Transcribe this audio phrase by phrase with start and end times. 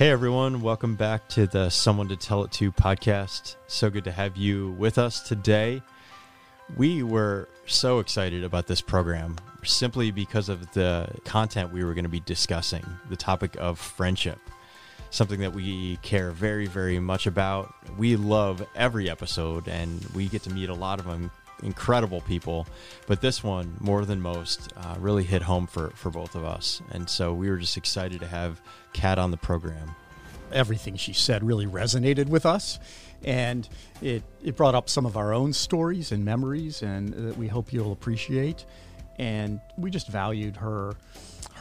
[0.00, 3.56] Hey everyone, welcome back to the Someone to Tell It To podcast.
[3.66, 5.82] So good to have you with us today.
[6.74, 12.06] We were so excited about this program simply because of the content we were going
[12.06, 14.38] to be discussing, the topic of friendship,
[15.10, 17.74] something that we care very, very much about.
[17.98, 21.30] We love every episode and we get to meet a lot of them
[21.62, 22.66] incredible people,
[23.06, 26.82] but this one more than most uh, really hit home for for both of us,
[26.90, 28.60] and so we were just excited to have
[28.92, 29.94] Kat on the program.
[30.52, 32.78] Everything she said really resonated with us,
[33.24, 33.68] and
[34.02, 37.72] it it brought up some of our own stories and memories, and that we hope
[37.72, 38.64] you'll appreciate.
[39.18, 40.94] And we just valued her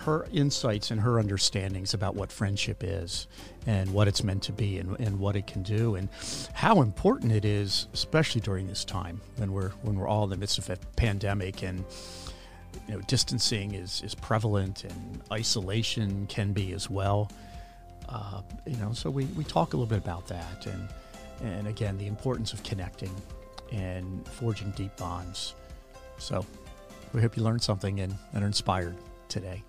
[0.09, 3.27] her insights and her understandings about what friendship is
[3.68, 6.09] and what it's meant to be and, and what it can do and
[6.54, 10.38] how important it is, especially during this time when we're when we're all in the
[10.38, 11.85] midst of a pandemic and
[12.88, 17.32] you know distancing is, is prevalent and isolation can be as well.
[18.07, 20.90] Uh, you know, so we, we talk a little bit about that and
[21.43, 23.13] and again the importance of connecting
[23.71, 25.54] and forging deep bonds.
[26.18, 26.46] So
[27.13, 28.96] we hope you learned something and, and are inspired
[29.27, 29.63] today.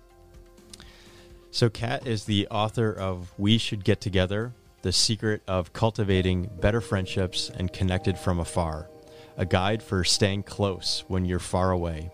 [1.53, 6.79] So, Kat is the author of We Should Get Together The Secret of Cultivating Better
[6.79, 8.87] Friendships and Connected from Afar,
[9.35, 12.09] a guide for staying close when you're far away.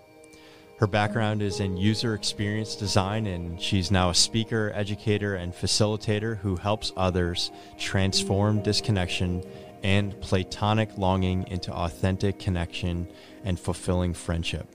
[0.79, 6.37] Her background is in user experience design, and she's now a speaker, educator, and facilitator
[6.39, 9.43] who helps others transform disconnection
[9.83, 13.07] and platonic longing into authentic connection
[13.43, 14.67] and fulfilling friendship.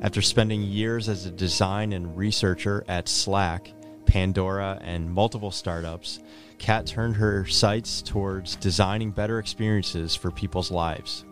[0.00, 3.72] After spending years as a design and researcher at Slack,
[4.10, 6.18] Pandora, and multiple startups,
[6.58, 11.24] Kat turned her sights towards designing better experiences for people's lives.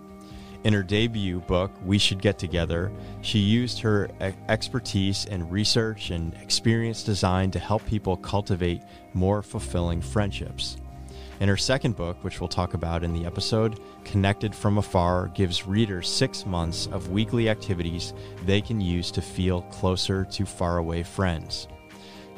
[0.63, 4.09] In her debut book, We Should Get Together, she used her
[4.49, 8.83] expertise in research and experience design to help people cultivate
[9.13, 10.77] more fulfilling friendships.
[11.41, 15.67] In her second book, which we'll talk about in the episode, Connected from Afar gives
[15.67, 18.15] readers six months of weekly activities
[18.47, 21.67] they can use to feel closer to faraway friends.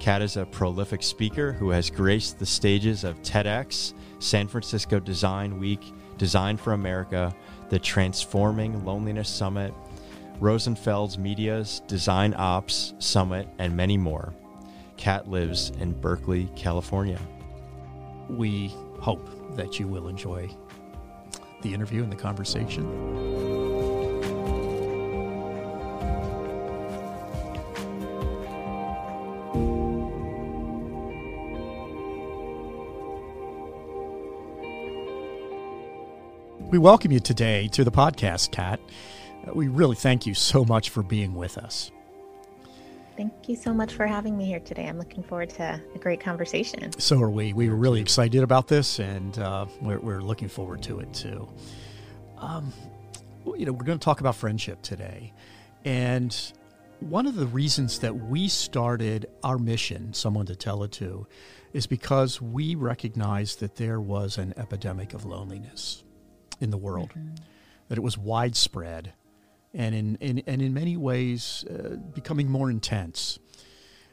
[0.00, 5.60] Kat is a prolific speaker who has graced the stages of TEDx, San Francisco Design
[5.60, 7.34] Week, Design for America,
[7.68, 9.74] the Transforming Loneliness Summit,
[10.40, 14.32] Rosenfeld's Media's Design Ops Summit, and many more.
[14.96, 17.20] Kat lives in Berkeley, California.
[18.30, 20.48] We hope that you will enjoy
[21.60, 23.59] the interview and the conversation.
[36.80, 38.80] Welcome you today to the podcast, Kat.
[39.52, 41.90] We really thank you so much for being with us.
[43.18, 44.86] Thank you so much for having me here today.
[44.88, 46.98] I'm looking forward to a great conversation.
[46.98, 47.52] So are we.
[47.52, 51.46] We were really excited about this, and uh, we're, we're, looking forward to it too.
[52.38, 52.72] Um,
[53.44, 55.34] you know, we're going to talk about friendship today,
[55.84, 56.34] and
[57.00, 61.26] one of the reasons that we started our mission, someone to tell it to,
[61.74, 66.04] is because we recognized that there was an epidemic of loneliness
[66.60, 67.34] in the world, mm-hmm.
[67.88, 69.12] that it was widespread,
[69.74, 73.38] and in, in and in many ways uh, becoming more intense.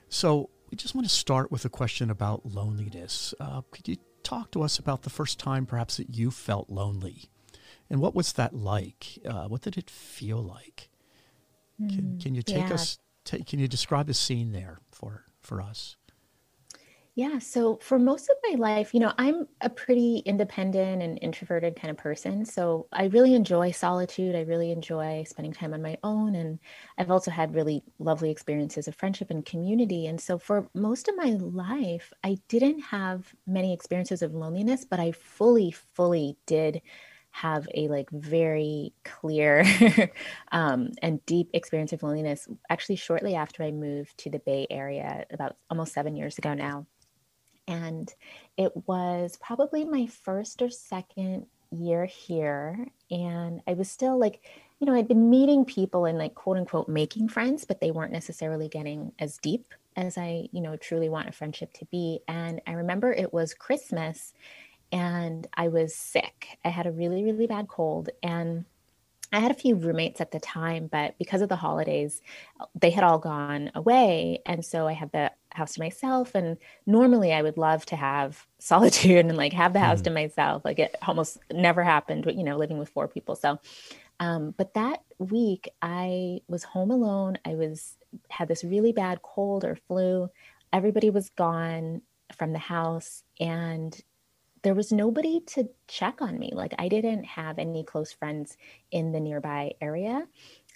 [0.10, 3.34] So we just want to start with a question about loneliness.
[3.40, 7.30] Uh, could you talk to us about the first time, perhaps, that you felt lonely,
[7.90, 9.20] and what was that like?
[9.26, 10.90] Uh, what did it feel like?
[11.82, 12.74] Mm, can, can you take yeah.
[12.74, 13.00] us?
[13.26, 15.98] T- can you describe the scene there for for us?
[17.18, 17.40] Yeah.
[17.40, 21.90] So for most of my life, you know, I'm a pretty independent and introverted kind
[21.90, 22.46] of person.
[22.46, 24.36] So I really enjoy solitude.
[24.36, 26.36] I really enjoy spending time on my own.
[26.36, 26.60] And
[27.00, 30.06] I've also had really lovely experiences of friendship and community.
[30.06, 35.00] And so for most of my life, I didn't have many experiences of loneliness, but
[35.00, 36.84] I fully, fully did
[37.32, 39.64] have a like very clear
[40.52, 45.24] um, and deep experience of loneliness actually shortly after i moved to the bay area
[45.32, 46.88] about almost seven years ago now
[47.68, 48.14] and
[48.58, 52.88] it was probably my first or second year here.
[53.12, 54.42] And I was still like,
[54.80, 58.14] you know, I'd been meeting people and like quote unquote making friends, but they weren't
[58.14, 62.20] necessarily getting as deep as I, you know, truly want a friendship to be.
[62.28, 64.34] And I remember it was Christmas
[64.92, 66.60] and I was sick.
[66.64, 68.10] I had a really, really bad cold.
[68.24, 68.66] And
[69.32, 72.22] I had a few roommates at the time, but because of the holidays,
[72.80, 74.40] they had all gone away.
[74.46, 76.34] And so I had the house to myself.
[76.34, 80.16] And normally I would love to have solitude and like have the house mm-hmm.
[80.16, 80.64] to myself.
[80.64, 83.36] Like it almost never happened, you know, living with four people.
[83.36, 83.60] So,
[84.20, 87.38] um, but that week I was home alone.
[87.46, 87.98] I was,
[88.30, 90.30] had this really bad cold or flu.
[90.72, 92.02] Everybody was gone.
[92.36, 94.02] from the house and
[94.68, 96.52] there was nobody to check on me.
[96.54, 98.58] Like I didn't have any close friends
[98.92, 100.28] in the nearby area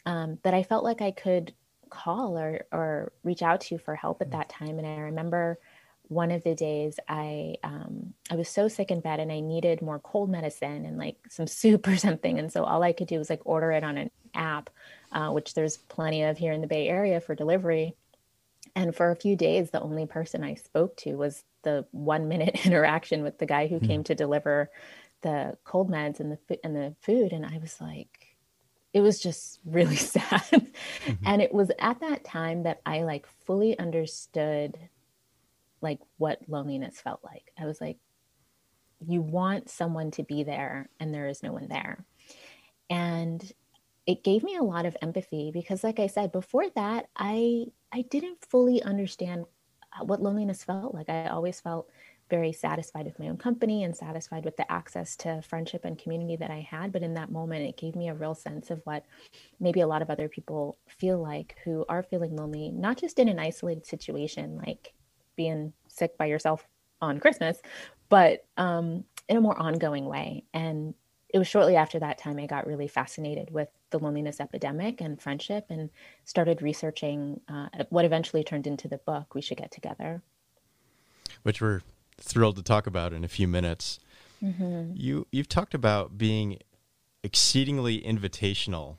[0.05, 1.53] um, that I felt like I could
[1.89, 4.31] call or or reach out to for help at mm.
[4.31, 4.77] that time.
[4.79, 5.59] And I remember
[6.07, 9.81] one of the days I um, I was so sick in bed and I needed
[9.81, 12.39] more cold medicine and like some soup or something.
[12.39, 14.69] And so all I could do was like order it on an app,
[15.11, 17.97] uh, which there's plenty of here in the Bay Area for delivery.
[18.73, 22.61] And for a few days, the only person I spoke to was the one minute
[22.65, 23.87] interaction with the guy who mm-hmm.
[23.87, 24.69] came to deliver
[25.21, 28.35] the cold meds and the and the food and I was like
[28.93, 31.13] it was just really sad mm-hmm.
[31.25, 34.77] and it was at that time that I like fully understood
[35.81, 37.97] like what loneliness felt like I was like
[39.07, 42.05] you want someone to be there and there is no one there
[42.89, 43.51] and
[44.05, 48.03] it gave me a lot of empathy because like I said before that I I
[48.03, 49.45] didn't fully understand
[50.01, 51.09] what loneliness felt like.
[51.09, 51.89] I always felt
[52.29, 56.37] very satisfied with my own company and satisfied with the access to friendship and community
[56.37, 56.93] that I had.
[56.93, 59.05] But in that moment, it gave me a real sense of what
[59.59, 63.27] maybe a lot of other people feel like who are feeling lonely, not just in
[63.27, 64.93] an isolated situation like
[65.35, 66.65] being sick by yourself
[67.01, 67.61] on Christmas,
[68.07, 70.45] but um, in a more ongoing way.
[70.53, 70.93] And
[71.33, 75.21] it was shortly after that time I got really fascinated with the loneliness epidemic and
[75.21, 75.89] friendship and
[76.25, 80.21] started researching uh, what eventually turned into the book we should get together.
[81.43, 81.81] Which we're
[82.17, 83.99] thrilled to talk about in a few minutes.
[84.43, 84.93] Mm-hmm.
[84.95, 86.57] you you've talked about being
[87.21, 88.95] exceedingly invitational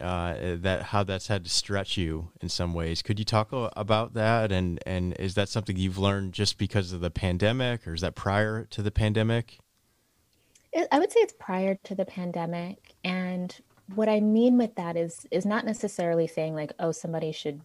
[0.00, 3.02] uh, that how that's had to stretch you in some ways.
[3.02, 4.52] Could you talk about that?
[4.52, 8.14] And and is that something you've learned just because of the pandemic or is that
[8.14, 9.58] prior to the pandemic?
[10.90, 12.94] I would say it's prior to the pandemic.
[13.04, 13.54] And
[13.94, 17.60] what I mean with that is is not necessarily saying like, oh, somebody should,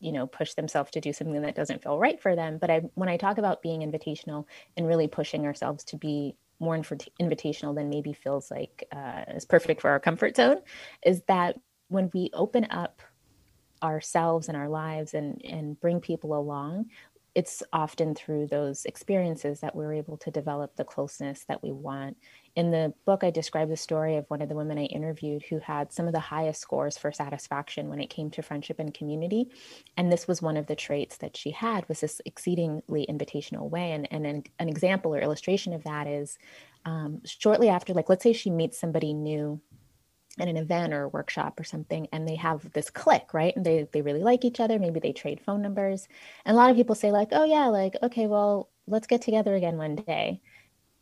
[0.00, 2.58] you know, push themselves to do something that doesn't feel right for them.
[2.58, 4.46] But I when I talk about being invitational
[4.76, 9.80] and really pushing ourselves to be more invitational than maybe feels like uh, is perfect
[9.80, 10.58] for our comfort zone,
[11.04, 11.58] is that
[11.88, 13.00] when we open up
[13.82, 16.86] ourselves and our lives and and bring people along
[17.34, 22.16] it's often through those experiences that we're able to develop the closeness that we want.
[22.56, 25.60] In the book, I describe the story of one of the women I interviewed who
[25.60, 29.50] had some of the highest scores for satisfaction when it came to friendship and community.
[29.96, 33.92] And this was one of the traits that she had was this exceedingly invitational way.
[33.92, 36.36] And, and an, an example or illustration of that is
[36.84, 39.60] um, shortly after, like, let's say she meets somebody new
[40.38, 43.54] at an event or a workshop or something and they have this click right?
[43.56, 44.78] And they they really like each other.
[44.78, 46.08] Maybe they trade phone numbers.
[46.44, 49.54] And a lot of people say like oh yeah like okay well let's get together
[49.54, 50.40] again one day.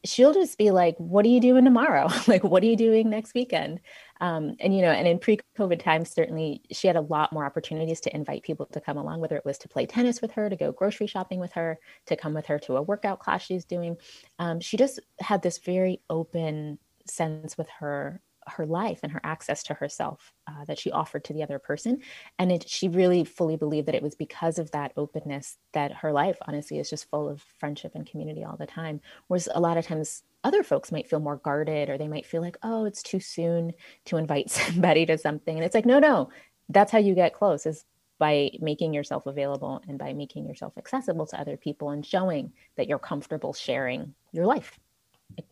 [0.05, 2.09] She'll just be like what are you doing tomorrow?
[2.27, 3.81] Like what are you doing next weekend?
[4.21, 8.01] Um, and you know and in pre-covid times certainly she had a lot more opportunities
[8.01, 10.57] to invite people to come along whether it was to play tennis with her to
[10.57, 13.97] go grocery shopping with her to come with her to a workout class she's doing.
[14.39, 18.21] Um, she just had this very open sense with her
[18.53, 22.01] her life and her access to herself uh, that she offered to the other person.
[22.39, 26.13] And it, she really fully believed that it was because of that openness that her
[26.13, 29.01] life honestly is just full of friendship and community all the time.
[29.27, 32.41] Whereas a lot of times other folks might feel more guarded or they might feel
[32.41, 33.73] like oh it's too soon
[34.05, 35.57] to invite somebody to something.
[35.57, 36.31] And it's like no no.
[36.71, 37.85] That's how you get close is
[38.19, 42.89] by making yourself available and by making yourself accessible to other people and showing that
[42.89, 44.79] you're comfortable sharing your life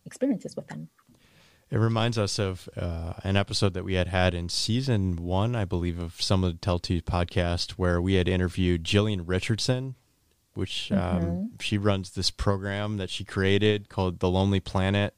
[0.05, 0.89] experiences with them
[1.71, 5.65] it reminds us of uh, an episode that we had had in season one, I
[5.65, 9.97] believe, of Someone to Tell It To podcast, where we had interviewed Jillian Richardson,
[10.55, 11.27] which um, mm-hmm.
[11.27, 15.15] um, she runs this program that she created called The Lonely Planet,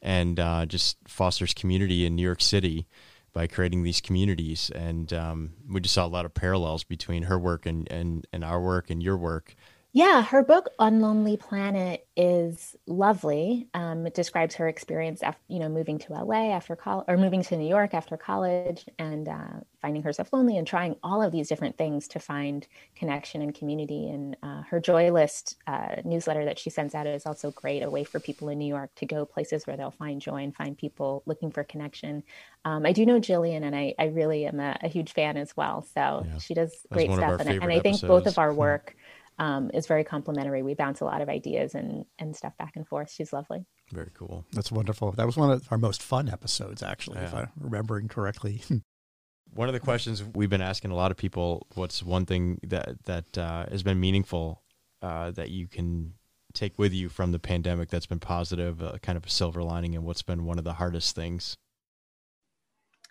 [0.00, 2.86] and uh, just fosters community in New York City
[3.32, 4.70] by creating these communities.
[4.70, 8.44] And um, we just saw a lot of parallels between her work and, and, and
[8.44, 9.54] our work and your work.
[9.92, 13.66] Yeah, her book Unlonely Planet is lovely.
[13.74, 17.42] Um, it describes her experience after, you know, moving to LA after college or moving
[17.42, 21.48] to New York after college and uh, finding herself lonely and trying all of these
[21.48, 24.08] different things to find connection and community.
[24.08, 27.90] And uh, her Joy List uh, newsletter that she sends out is also great, a
[27.90, 30.78] way for people in New York to go places where they'll find joy and find
[30.78, 32.22] people looking for connection.
[32.64, 35.56] Um, I do know Jillian, and I, I really am a, a huge fan as
[35.56, 35.82] well.
[35.94, 38.94] So yeah, she does great stuff, and, and, I think both of our work
[39.40, 40.62] um, is very complimentary.
[40.62, 43.10] We bounce a lot of ideas and and stuff back and forth.
[43.10, 43.64] She's lovely.
[43.90, 44.44] Very cool.
[44.52, 45.12] That's wonderful.
[45.12, 47.24] That was one of our most fun episodes, actually, yeah.
[47.24, 48.62] if I'm remembering correctly.
[49.52, 53.02] one of the questions we've been asking a lot of people: What's one thing that
[53.06, 54.62] that uh, has been meaningful
[55.00, 56.12] uh, that you can
[56.52, 59.94] take with you from the pandemic that's been positive, uh, kind of a silver lining,
[59.94, 61.56] and what's been one of the hardest things?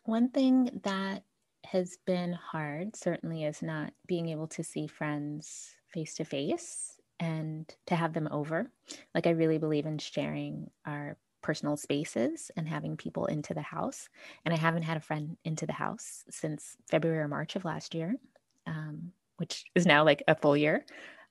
[0.05, 1.24] One thing that
[1.65, 7.69] has been hard certainly is not being able to see friends face to face and
[7.88, 8.72] to have them over.
[9.13, 14.10] Like, I really believe in sharing our personal spaces and having people into the house.
[14.46, 17.96] And I haven't had a friend into the house since February or March of last
[17.96, 18.15] year,
[18.67, 20.86] um, which is now like a full year.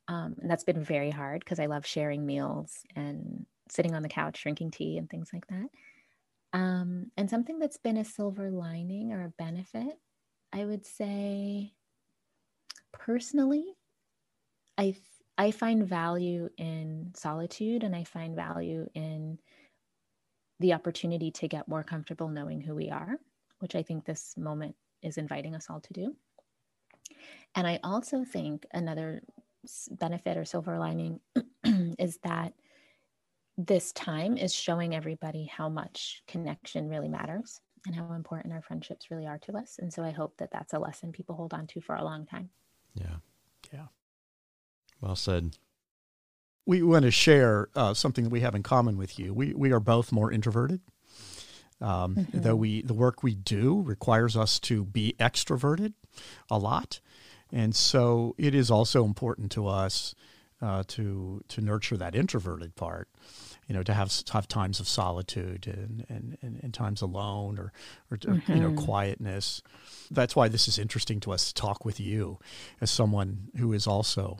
[0.08, 4.08] Um, and that's been very hard because I love sharing meals and sitting on the
[4.08, 5.68] couch drinking tea and things like that.
[6.54, 9.98] Um, and something that's been a silver lining or a benefit,
[10.52, 11.74] I would say
[12.92, 13.64] personally,
[14.78, 14.96] I
[15.36, 19.38] I find value in solitude and I find value in
[20.60, 23.18] the opportunity to get more comfortable knowing who we are,
[23.60, 26.16] which I think this moment is inviting us all to do.
[27.54, 29.22] And I also think another
[29.90, 31.20] benefit or silver lining
[31.98, 32.54] is that
[33.56, 39.10] this time is showing everybody how much connection really matters and how important our friendships
[39.10, 39.78] really are to us.
[39.78, 42.26] And so I hope that that's a lesson people hold on to for a long
[42.26, 42.50] time.
[42.94, 43.16] Yeah.
[43.72, 43.86] Yeah.
[45.00, 45.56] Well said.
[46.66, 49.32] We want to share uh, something that we have in common with you.
[49.32, 50.80] We we are both more introverted.
[51.80, 52.40] Um, mm-hmm.
[52.40, 55.94] Though we the work we do requires us to be extroverted
[56.50, 57.00] a lot,
[57.52, 60.14] and so it is also important to us
[60.60, 63.08] uh, to to nurture that introverted part.
[63.68, 67.72] You know, to have have times of solitude and and, and, and times alone or
[68.10, 68.52] or mm-hmm.
[68.52, 68.84] you know mm-hmm.
[68.84, 69.62] quietness.
[70.10, 72.38] That's why this is interesting to us to talk with you
[72.80, 74.38] as someone who is also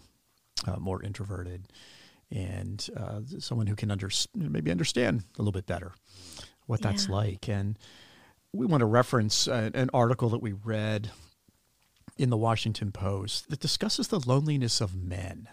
[0.67, 1.69] uh, more introverted
[2.31, 5.93] and uh, someone who can under, maybe understand a little bit better
[6.67, 7.15] what that's yeah.
[7.15, 7.49] like.
[7.49, 7.79] And
[8.53, 11.11] we want to reference uh, an article that we read
[12.17, 15.49] in the Washington Post that discusses the loneliness of men.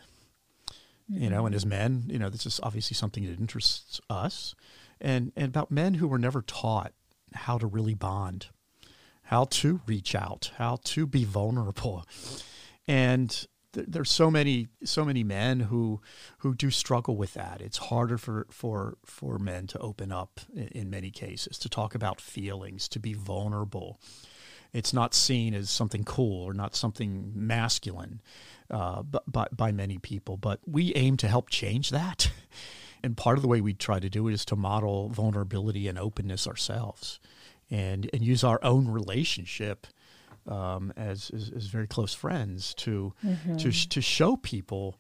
[1.12, 1.24] Mm-hmm.
[1.24, 1.70] You know, and as mm-hmm.
[1.70, 4.56] men, you know, this is obviously something that interests us,
[5.00, 6.94] and and about men who were never taught
[7.34, 8.48] how to really bond,
[9.24, 12.06] how to reach out, how to be vulnerable,
[12.88, 16.01] and there's so many so many men who
[16.39, 17.62] who do struggle with that.
[17.62, 21.96] It's harder for for for men to open up in, in, many cases, to talk
[21.96, 24.00] about feelings, to be vulnerable.
[24.74, 28.22] It's not seen as something cool or not something masculine
[28.70, 30.36] uh, by, by many people.
[30.36, 32.32] But we aim to help change that.
[33.03, 36.00] And part of the way we try to do it is to model vulnerability and
[36.00, 37.20] openness ourselves
[37.70, 39.86] and, and use our own relationship
[40.48, 43.58] um, as, as, as very close friends to mm-hmm.
[43.58, 45.00] to to show people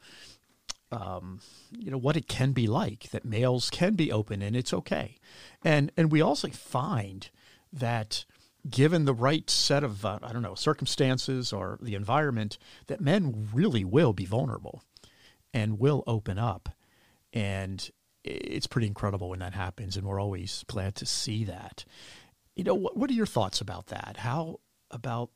[0.91, 1.39] um,
[1.71, 5.17] you know what it can be like that males can be open and it's okay.
[5.63, 7.29] And and we also find
[7.73, 8.25] that
[8.69, 13.47] given the right set of uh, i don't know circumstances or the environment that men
[13.53, 14.81] really will be vulnerable
[15.55, 16.69] and will open up.
[17.31, 17.89] And
[18.23, 21.85] it's pretty incredible when that happens and we're always glad to see that.
[22.55, 24.17] You know what, what are your thoughts about that?
[24.17, 24.59] How
[24.91, 25.29] about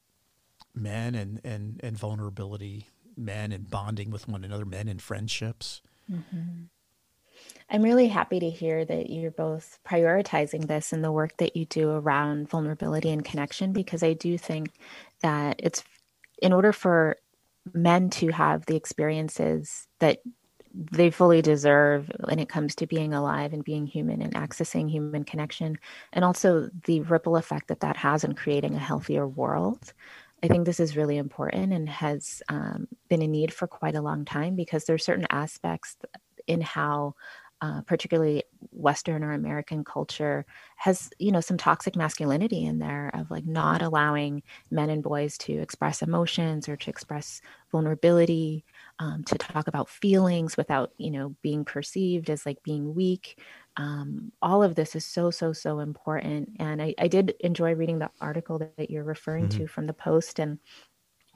[0.79, 5.81] men and, and, and vulnerability, men and bonding with one another, men and friendships.
[6.11, 6.63] Mm-hmm.
[7.69, 11.65] I'm really happy to hear that you're both prioritizing this in the work that you
[11.65, 14.71] do around vulnerability and connection, because I do think
[15.21, 15.83] that it's
[16.41, 17.17] in order for
[17.73, 20.19] men to have the experiences that
[20.73, 25.23] they fully deserve when it comes to being alive and being human and accessing human
[25.23, 25.77] connection,
[26.13, 29.93] and also the ripple effect that that has in creating a healthier world.
[30.41, 34.01] I think this is really important and has um, been a need for quite a
[34.01, 35.97] long time because there are certain aspects
[36.47, 37.15] in how
[37.61, 38.41] uh, particularly
[38.71, 40.45] western or american culture
[40.77, 44.41] has you know some toxic masculinity in there of like not allowing
[44.71, 48.63] men and boys to express emotions or to express vulnerability
[48.99, 53.41] um, to talk about feelings without you know being perceived as like being weak
[53.77, 57.99] um, all of this is so so so important and I, I did enjoy reading
[57.99, 59.59] the article that, that you're referring mm-hmm.
[59.59, 60.59] to from the post and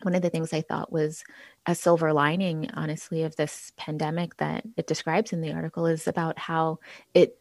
[0.02, 1.24] one of the things I thought was
[1.66, 6.38] a silver lining, honestly, of this pandemic that it describes in the article is about
[6.38, 6.80] how
[7.14, 7.38] it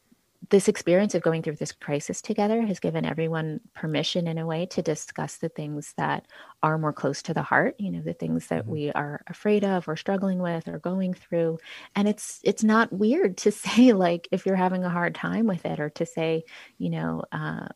[0.51, 4.67] this experience of going through this crisis together has given everyone permission in a way
[4.67, 6.27] to discuss the things that
[6.63, 8.73] are more close to the heart you know the things that mm-hmm.
[8.73, 11.59] we are afraid of or struggling with or going through
[11.95, 15.65] and it's it's not weird to say like if you're having a hard time with
[15.65, 16.45] it or to say
[16.79, 17.69] you know uh,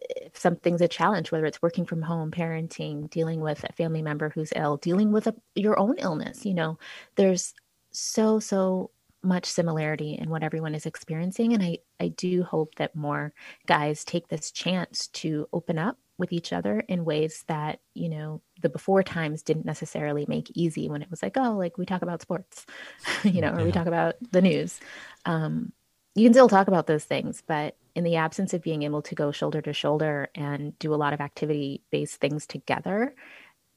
[0.00, 4.30] if something's a challenge whether it's working from home parenting dealing with a family member
[4.30, 6.78] who's ill dealing with a, your own illness you know
[7.16, 7.54] there's
[7.90, 8.90] so so
[9.24, 11.52] much similarity in what everyone is experiencing.
[11.52, 13.32] And I, I do hope that more
[13.66, 18.40] guys take this chance to open up with each other in ways that, you know,
[18.62, 22.02] the before times didn't necessarily make easy when it was like, oh, like we talk
[22.02, 22.66] about sports,
[23.24, 23.64] you know, or yeah.
[23.64, 24.78] we talk about the news.
[25.24, 25.72] Um,
[26.14, 29.14] you can still talk about those things, but in the absence of being able to
[29.14, 33.14] go shoulder to shoulder and do a lot of activity based things together,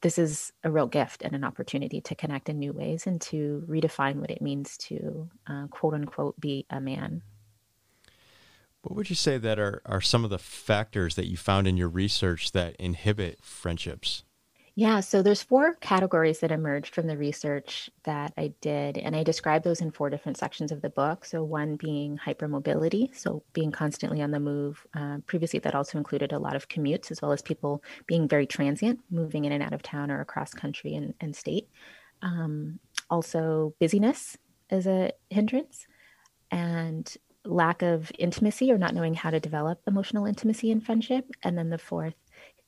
[0.01, 3.63] this is a real gift and an opportunity to connect in new ways and to
[3.68, 7.22] redefine what it means to uh, quote unquote be a man.
[8.82, 11.77] What would you say that are, are some of the factors that you found in
[11.77, 14.24] your research that inhibit friendships?
[14.79, 19.24] Yeah, so there's four categories that emerged from the research that I did, and I
[19.24, 21.25] describe those in four different sections of the book.
[21.25, 24.86] So one being hypermobility, so being constantly on the move.
[24.96, 28.46] Uh, previously, that also included a lot of commutes, as well as people being very
[28.46, 31.67] transient, moving in and out of town or across country and, and state.
[32.22, 32.79] Um,
[33.10, 34.38] also, busyness
[34.69, 35.88] is a hindrance,
[36.51, 37.12] and
[37.46, 41.25] lack of intimacy or not knowing how to develop emotional intimacy in friendship.
[41.41, 42.13] And then the fourth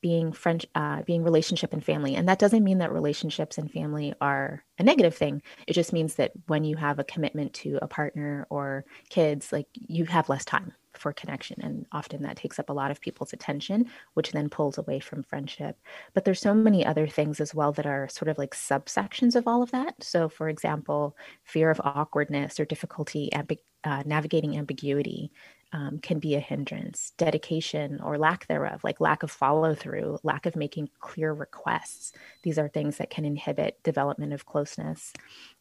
[0.01, 2.15] being friend, uh, being relationship and family.
[2.15, 5.41] And that doesn't mean that relationships and family are a negative thing.
[5.67, 9.67] It just means that when you have a commitment to a partner or kids, like
[9.73, 11.61] you have less time for connection.
[11.61, 15.23] And often that takes up a lot of people's attention, which then pulls away from
[15.23, 15.77] friendship.
[16.13, 19.47] But there's so many other things as well that are sort of like subsections of
[19.47, 19.95] all of that.
[20.03, 25.31] So, for example, fear of awkwardness or difficulty ambi- uh, navigating ambiguity,
[25.71, 27.13] um, can be a hindrance.
[27.17, 32.11] Dedication or lack thereof, like lack of follow through, lack of making clear requests.
[32.43, 35.13] These are things that can inhibit development of closeness.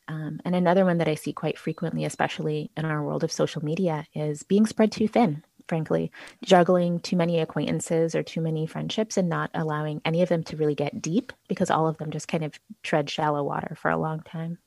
[0.07, 3.65] Um, and another one that I see quite frequently, especially in our world of social
[3.65, 6.11] media, is being spread too thin, frankly,
[6.43, 10.57] juggling too many acquaintances or too many friendships and not allowing any of them to
[10.57, 13.99] really get deep because all of them just kind of tread shallow water for a
[13.99, 14.59] long time.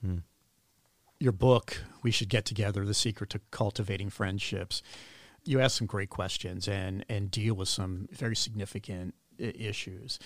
[0.00, 0.18] Hmm
[1.20, 4.82] your book, We Should Get Together The Secret to Cultivating Friendships,
[5.44, 10.18] you ask some great questions and, and deal with some very significant issues.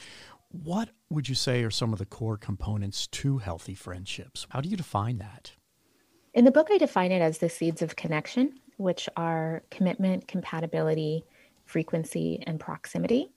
[0.51, 4.47] What would you say are some of the core components to healthy friendships?
[4.51, 5.53] How do you define that?
[6.35, 11.25] In the book, I define it as the seeds of connection, which are commitment, compatibility,
[11.65, 13.31] frequency, and proximity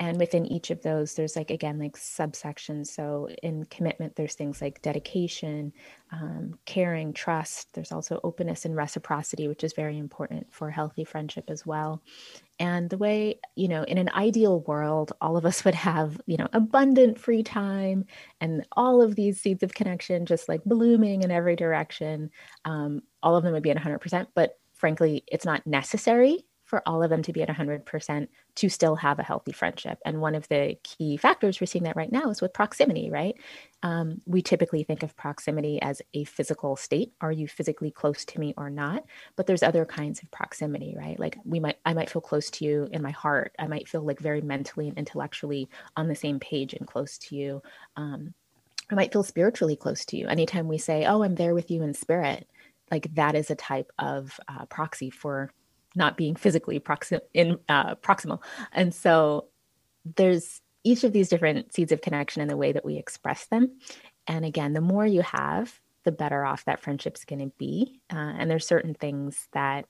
[0.00, 2.88] and within each of those there's like again like subsections.
[2.88, 5.72] So in commitment there's things like dedication
[6.12, 7.72] um, caring trust.
[7.72, 12.02] There's also openness and reciprocity which is very important for healthy friendship as well.
[12.60, 16.36] And the way you know in an ideal world all of us would have you
[16.36, 18.04] know abundant free time
[18.40, 22.30] and all of these seeds of connection just like blooming in every direction.
[22.64, 27.02] Um, all of them would be at 100% but frankly it's not necessary for all
[27.02, 29.98] of them to be at 100% to still have a healthy friendship.
[30.04, 33.34] And one of the key factors we're seeing that right now is with proximity, right?
[33.82, 37.14] Um, we typically think of proximity as a physical state.
[37.22, 39.04] Are you physically close to me or not?
[39.34, 41.18] But there's other kinds of proximity, right?
[41.18, 43.54] Like we might, I might feel close to you in my heart.
[43.58, 47.34] I might feel like very mentally and intellectually on the same page and close to
[47.34, 47.62] you.
[47.96, 48.34] Um,
[48.90, 50.26] I might feel spiritually close to you.
[50.28, 52.46] Anytime we say, oh, I'm there with you in spirit,
[52.90, 55.50] like that is a type of uh, proxy for
[55.98, 56.82] not being physically
[57.34, 58.42] in uh, proximal.
[58.72, 59.48] And so
[60.16, 63.78] there's each of these different seeds of connection and the way that we express them.
[64.26, 68.00] And again, the more you have, the better off that friendship's going to be.
[68.10, 69.86] Uh, and there's certain things that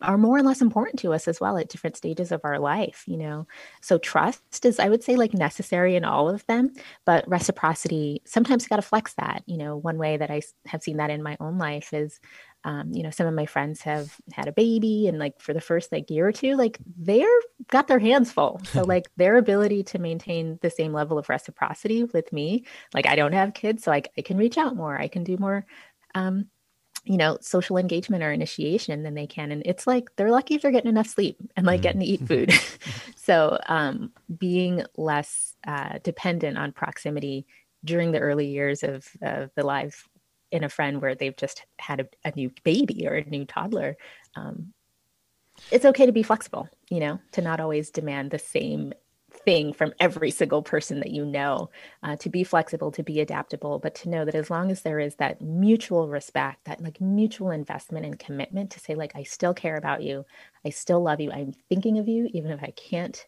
[0.00, 3.04] are more or less important to us as well at different stages of our life,
[3.06, 3.46] you know.
[3.80, 6.72] So trust is I would say like necessary in all of them,
[7.04, 9.42] but reciprocity sometimes got to flex that.
[9.46, 12.20] You know, one way that I have seen that in my own life is
[12.64, 15.60] um, you know, some of my friends have had a baby and like for the
[15.60, 18.60] first like year or two, like they're got their hands full.
[18.72, 23.16] So like their ability to maintain the same level of reciprocity with me, like I
[23.16, 24.98] don't have kids, so I, I can reach out more.
[24.98, 25.66] I can do more
[26.14, 26.46] um,
[27.04, 29.52] you know, social engagement or initiation than they can.
[29.52, 32.26] And it's like they're lucky if they're getting enough sleep and like getting to eat
[32.26, 32.52] food.
[33.16, 37.46] so um, being less uh, dependent on proximity
[37.84, 40.08] during the early years of, of the life
[40.54, 43.96] in a friend where they've just had a, a new baby or a new toddler,
[44.36, 44.72] um,
[45.72, 48.94] it's okay to be flexible, you know, to not always demand the same
[49.44, 51.70] thing from every single person that you know,
[52.04, 55.00] uh, to be flexible, to be adaptable, but to know that as long as there
[55.00, 59.54] is that mutual respect, that like mutual investment and commitment to say, like, I still
[59.54, 60.24] care about you,
[60.64, 63.26] I still love you, I'm thinking of you, even if I can't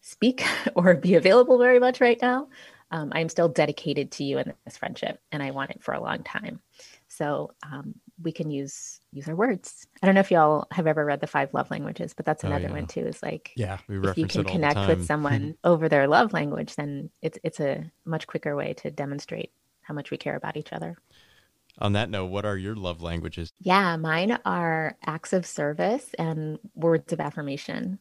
[0.00, 2.48] speak or be available very much right now
[2.90, 6.00] um, I'm still dedicated to you in this friendship and I want it for a
[6.00, 6.60] long time.
[7.08, 9.86] So um, we can use use our words.
[10.02, 12.48] I don't know if y'all have ever read the five love languages, but that's oh,
[12.48, 12.74] another oh, yeah.
[12.74, 13.06] one too.
[13.06, 17.38] Is like yeah, if you can connect with someone over their love language, then it's
[17.42, 20.96] it's a much quicker way to demonstrate how much we care about each other.
[21.78, 23.52] On that note, what are your love languages?
[23.60, 27.98] Yeah, mine are acts of service and words of affirmation.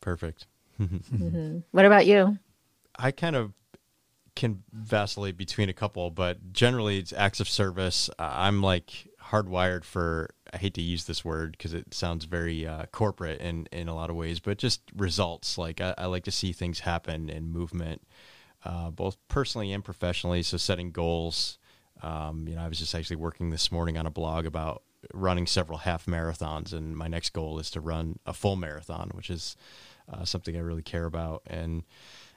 [0.00, 0.46] Perfect.
[0.80, 1.58] mm-hmm.
[1.72, 2.38] What about you?
[2.96, 3.52] I kind of
[4.38, 8.08] can vacillate between a couple, but generally it's acts of service.
[8.18, 10.30] Uh, I'm like hardwired for.
[10.52, 13.94] I hate to use this word because it sounds very uh, corporate in in a
[13.94, 15.58] lot of ways, but just results.
[15.58, 18.02] Like I, I, like to see things happen in movement.
[18.64, 20.42] uh, both personally and professionally.
[20.42, 21.58] So setting goals.
[22.02, 24.82] Um, you know, I was just actually working this morning on a blog about
[25.14, 29.30] running several half marathons, and my next goal is to run a full marathon, which
[29.30, 29.56] is
[30.12, 31.42] uh, something I really care about.
[31.46, 31.82] And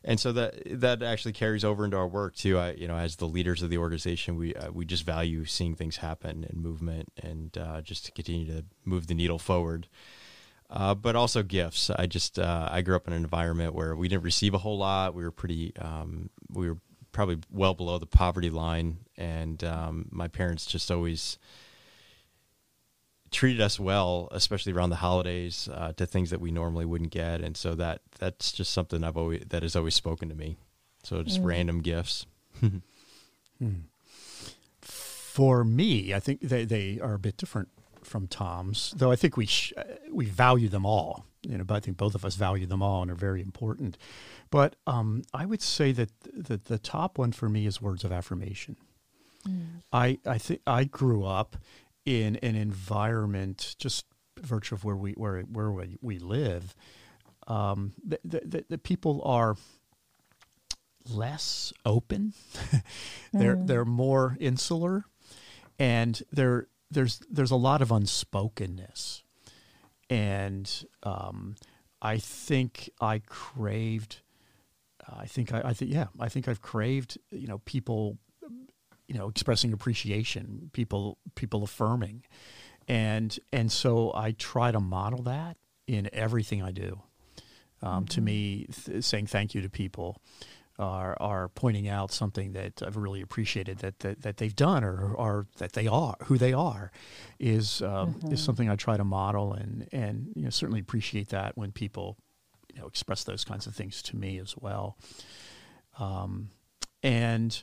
[0.03, 2.57] and so that that actually carries over into our work too.
[2.57, 5.75] I, you know, as the leaders of the organization, we uh, we just value seeing
[5.75, 9.87] things happen and movement, and uh, just to continue to move the needle forward.
[10.69, 11.89] Uh, but also gifts.
[11.89, 14.77] I just uh, I grew up in an environment where we didn't receive a whole
[14.77, 15.13] lot.
[15.13, 16.77] We were pretty um, we were
[17.11, 21.37] probably well below the poverty line, and um, my parents just always
[23.31, 27.41] treated us well, especially around the holidays, uh, to things that we normally wouldn't get,
[27.41, 30.57] and so that that's just something I've always that has always spoken to me.
[31.03, 31.45] So just mm.
[31.45, 32.25] random gifts.
[32.59, 33.69] hmm.
[34.81, 37.69] For me, I think they, they are a bit different
[38.03, 39.73] from Tom's, though I think we sh-
[40.11, 41.25] we value them all.
[41.43, 43.97] You know, but I think both of us value them all and are very important.
[44.51, 48.11] But um, I would say that the, the top one for me is words of
[48.11, 48.75] affirmation.
[49.47, 49.81] Mm.
[49.91, 51.57] I I think I grew up
[52.05, 54.05] in an environment just
[54.39, 56.75] virtue of where we where where we, we live,
[57.47, 59.55] um, the, the, the people are
[61.09, 62.33] less open.
[63.33, 63.67] they're mm.
[63.67, 65.05] they're more insular,
[65.79, 69.23] and there there's there's a lot of unspokenness,
[70.09, 71.55] and um,
[72.01, 74.21] I think I craved.
[75.07, 78.17] I think I, I think yeah I think I've craved you know people
[79.11, 82.23] you know expressing appreciation people people affirming
[82.87, 87.01] and and so i try to model that in everything i do
[87.81, 88.05] um, mm-hmm.
[88.05, 90.21] to me th- saying thank you to people
[90.79, 95.13] are are pointing out something that I've really appreciated that that, that they've done or,
[95.13, 96.91] or that they are who they are
[97.37, 98.31] is um, mm-hmm.
[98.31, 102.17] is something I try to model and and you know certainly appreciate that when people
[102.73, 104.97] you know express those kinds of things to me as well
[105.99, 106.49] um,
[107.03, 107.61] and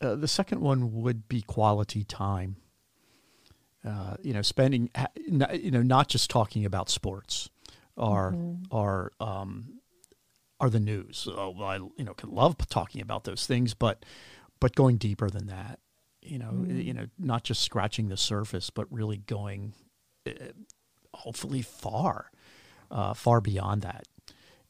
[0.00, 2.56] uh, the second one would be quality time.
[3.86, 4.90] Uh, you know, spending,
[5.26, 7.48] you know, not just talking about sports
[7.96, 8.62] or mm-hmm.
[8.70, 9.80] or um,
[10.60, 11.26] are the news.
[11.30, 14.04] Oh, I you know can love talking about those things, but
[14.60, 15.78] but going deeper than that.
[16.22, 16.78] You know, mm-hmm.
[16.78, 19.72] you know, not just scratching the surface, but really going,
[20.26, 20.32] uh,
[21.14, 22.30] hopefully far,
[22.90, 24.04] uh, far beyond that.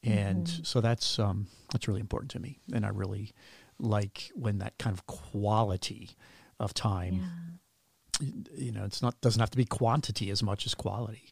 [0.04, 0.62] And mm-hmm.
[0.62, 3.32] so that's um, that's really important to me, and I really
[3.80, 6.10] like when that kind of quality
[6.58, 7.26] of time
[8.20, 8.28] yeah.
[8.54, 11.30] you know it's not doesn't have to be quantity as much as quality.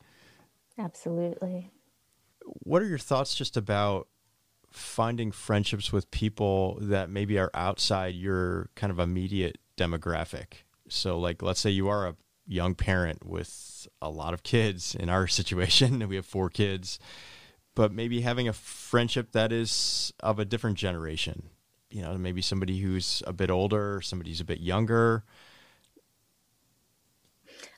[0.79, 1.71] Absolutely.
[2.63, 4.09] What are your thoughts just about
[4.71, 10.65] finding friendships with people that maybe are outside your kind of immediate demographic?
[10.89, 15.11] So like let's say you are a young parent with a lot of kids in
[15.11, 16.99] our situation and we have four kids
[17.75, 21.49] but maybe having a friendship that is of a different generation
[21.91, 25.25] you know, maybe somebody who's a bit older, somebody who's a bit younger?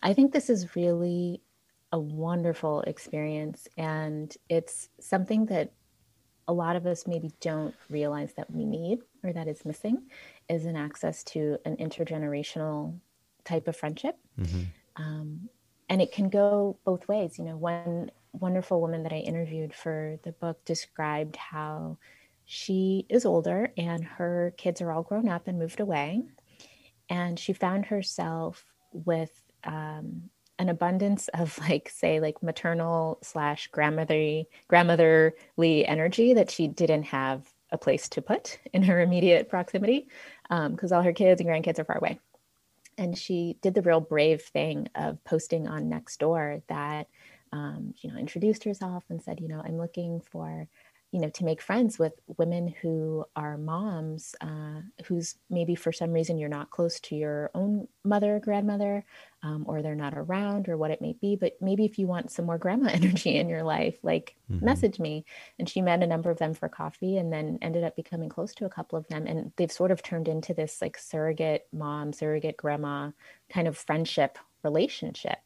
[0.02, 1.42] I think this is really
[1.92, 3.68] a wonderful experience.
[3.76, 5.72] And it's something that
[6.48, 10.02] a lot of us maybe don't realize that we need or that is missing
[10.48, 12.98] is an access to an intergenerational
[13.44, 14.18] type of friendship.
[14.38, 14.62] Mm-hmm.
[14.96, 15.48] Um,
[15.88, 17.38] and it can go both ways.
[17.38, 21.98] You know, one wonderful woman that I interviewed for the book described how
[22.52, 26.24] she is older and her kids are all grown up and moved away.
[27.08, 29.30] And she found herself with
[29.62, 37.04] um, an abundance of like say like maternal slash grandmotherly grandmotherly energy that she didn't
[37.04, 40.08] have a place to put in her immediate proximity
[40.48, 42.18] because um, all her kids and grandkids are far away
[42.98, 47.06] and she did the real brave thing of posting on Nextdoor that
[47.52, 50.68] um, you know introduced herself and said you know i'm looking for
[51.12, 56.12] you know to make friends with women who are moms uh, who's maybe for some
[56.12, 59.04] reason you're not close to your own mother grandmother
[59.42, 62.30] um, or they're not around or what it may be but maybe if you want
[62.30, 64.64] some more grandma energy in your life like mm-hmm.
[64.64, 65.24] message me
[65.58, 68.54] and she met a number of them for coffee and then ended up becoming close
[68.54, 72.12] to a couple of them and they've sort of turned into this like surrogate mom
[72.12, 73.10] surrogate grandma
[73.48, 75.38] kind of friendship relationship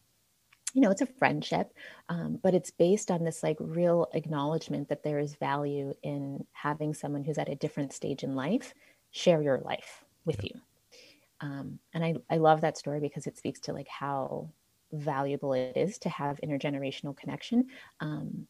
[0.74, 1.72] you know it's a friendship
[2.08, 6.92] um, but it's based on this like real acknowledgement that there is value in having
[6.92, 8.74] someone who's at a different stage in life
[9.10, 10.52] share your life with yep.
[10.52, 10.60] you
[11.40, 14.50] um, and I, I love that story because it speaks to like how
[14.92, 17.66] valuable it is to have intergenerational connection
[18.00, 18.46] um,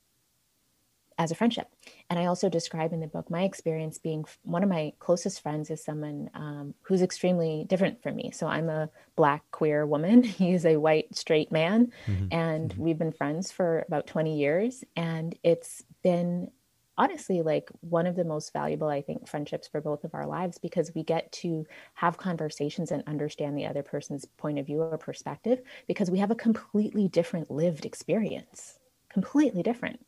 [1.19, 1.69] as a friendship.
[2.11, 5.71] And I also describe in the book my experience being one of my closest friends
[5.71, 8.31] is someone um, who's extremely different from me.
[8.33, 10.23] So I'm a black queer woman.
[10.23, 11.93] He's a white straight man.
[12.07, 12.27] Mm-hmm.
[12.33, 12.83] And mm-hmm.
[12.83, 14.85] we've been friends for about 20 years.
[14.97, 16.51] And it's been
[16.97, 20.59] honestly like one of the most valuable i think friendships for both of our lives
[20.59, 24.97] because we get to have conversations and understand the other person's point of view or
[24.97, 28.79] perspective because we have a completely different lived experience
[29.13, 29.99] completely different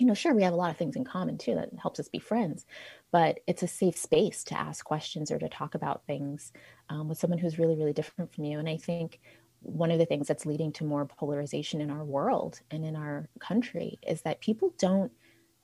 [0.00, 2.08] you know sure we have a lot of things in common too that helps us
[2.08, 2.64] be friends
[3.12, 6.52] but it's a safe space to ask questions or to talk about things
[6.88, 9.20] um, with someone who's really really different from you and i think
[9.62, 13.28] one of the things that's leading to more polarization in our world and in our
[13.38, 15.12] country is that people don't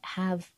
[0.03, 0.51] have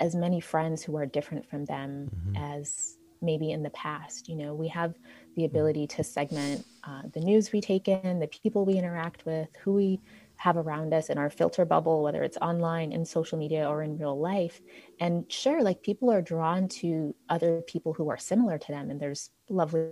[0.00, 2.36] as many friends who are different from them mm-hmm.
[2.36, 4.28] as maybe in the past.
[4.28, 4.94] You know, we have
[5.34, 5.44] the mm-hmm.
[5.44, 9.74] ability to segment uh, the news we take in, the people we interact with, who
[9.74, 10.00] we
[10.38, 13.98] have around us in our filter bubble, whether it's online, in social media, or in
[13.98, 14.60] real life.
[15.00, 19.00] And sure, like people are drawn to other people who are similar to them, and
[19.00, 19.90] there's lovely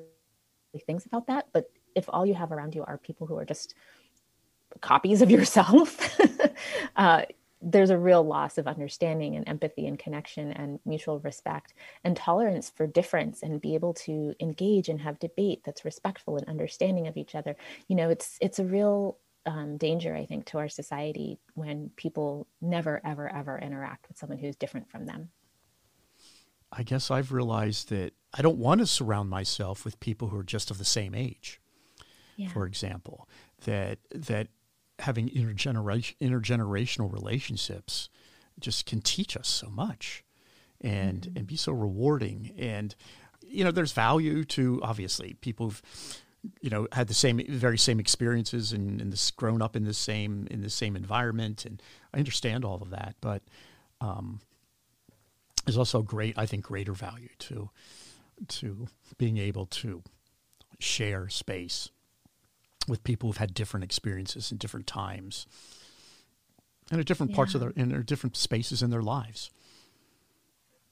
[0.87, 1.49] things about that.
[1.53, 3.75] But if all you have around you are people who are just
[4.81, 6.17] copies of yourself,
[6.97, 7.23] uh,
[7.61, 12.71] there's a real loss of understanding and empathy and connection and mutual respect and tolerance
[12.71, 17.17] for difference and be able to engage and have debate that's respectful and understanding of
[17.17, 17.57] each other
[17.89, 22.47] you know it's it's a real um, danger i think to our society when people
[22.61, 25.31] never ever ever interact with someone who's different from them
[26.73, 30.45] i guess i've realized that i don't want to surround myself with people who are
[30.45, 31.61] just of the same age
[32.37, 32.49] yeah.
[32.49, 33.29] for example
[33.65, 34.49] that that
[34.99, 38.09] having intergeneration, intergenerational relationships
[38.59, 40.25] just can teach us so much
[40.81, 41.39] and mm-hmm.
[41.39, 42.95] and be so rewarding and
[43.43, 45.83] you know there's value to obviously people who've
[46.61, 49.95] you know had the same very same experiences and, and this grown up in the
[49.95, 51.83] same in the same environment and
[52.15, 53.43] I understand all of that but
[54.01, 54.41] um,
[55.65, 57.71] there's also great I think greater value to
[58.49, 58.87] to
[59.19, 60.03] being able to
[60.79, 61.91] share space
[62.87, 65.47] with people who've had different experiences in different times
[66.91, 67.37] and at different yeah.
[67.37, 69.51] parts of their in their different spaces in their lives.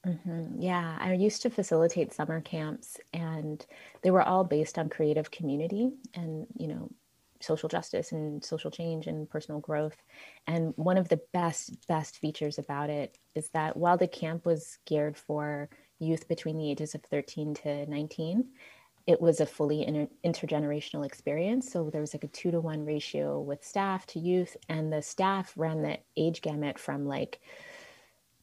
[0.05, 0.61] Mm-hmm.
[0.61, 3.65] Yeah, I used to facilitate summer camps, and
[4.03, 6.91] they were all based on creative community and you know
[7.41, 9.97] social justice and social change and personal growth.
[10.47, 14.77] And one of the best best features about it is that while the camp was
[14.85, 18.45] geared for youth between the ages of 13 to 19
[19.07, 21.71] it was a fully inter- intergenerational experience.
[21.71, 25.01] So there was like a two to one ratio with staff to youth, and the
[25.01, 27.39] staff ran the age gamut from like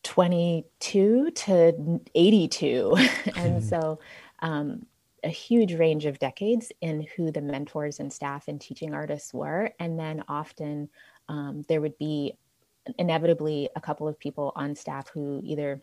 [0.03, 2.95] 22 to 82.
[3.37, 3.69] and hmm.
[3.69, 3.99] so
[4.41, 4.87] um,
[5.25, 9.71] a huge range of decades in who the mentors and staff and teaching artists were.
[9.79, 10.89] And then often
[11.29, 12.35] um, there would be
[12.99, 15.81] inevitably a couple of people on staff who either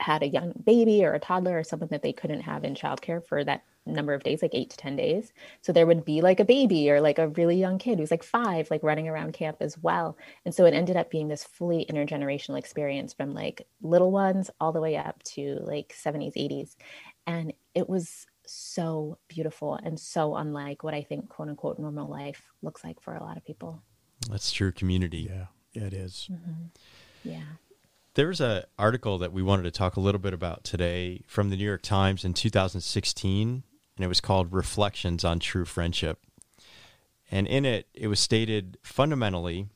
[0.00, 3.24] had a young baby or a toddler or someone that they couldn't have in childcare
[3.24, 5.32] for that number of days, like eight to 10 days.
[5.60, 8.22] So there would be like a baby or like a really young kid who's like
[8.22, 10.16] five, like running around camp as well.
[10.44, 14.72] And so it ended up being this fully intergenerational experience from like little ones all
[14.72, 16.76] the way up to like 70s, 80s.
[17.26, 22.42] And it was so beautiful and so unlike what I think quote unquote normal life
[22.60, 23.82] looks like for a lot of people.
[24.28, 25.28] That's true community.
[25.30, 26.28] Yeah, yeah it is.
[26.30, 27.30] Mm-hmm.
[27.30, 27.42] Yeah.
[28.14, 31.56] There's an article that we wanted to talk a little bit about today from the
[31.56, 33.62] New York Times in 2016
[33.96, 36.18] and it was called Reflections on True Friendship.
[37.30, 39.66] And in it, it was stated fundamentally,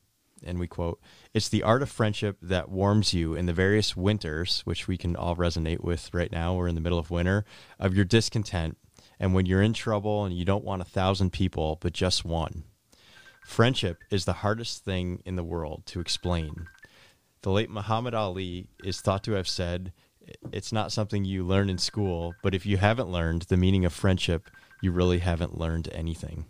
[0.44, 1.00] and we quote,
[1.33, 5.16] it's the art of friendship that warms you in the various winters, which we can
[5.16, 6.55] all resonate with right now.
[6.55, 7.44] We're in the middle of winter,
[7.79, 8.76] of your discontent,
[9.18, 12.64] and when you're in trouble and you don't want a thousand people, but just one.
[13.46, 16.66] Friendship is the hardest thing in the world to explain.
[17.42, 19.92] The late Muhammad Ali is thought to have said,
[20.53, 23.93] it's not something you learn in school, but if you haven't learned the meaning of
[23.93, 26.47] friendship, you really haven't learned anything.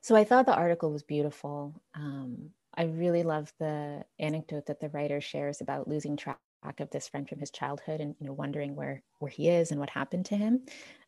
[0.00, 1.74] So I thought the article was beautiful.
[1.94, 6.38] Um, I really love the anecdote that the writer shares about losing track
[6.78, 9.78] of this friend from his childhood and you know wondering where where he is and
[9.78, 10.62] what happened to him.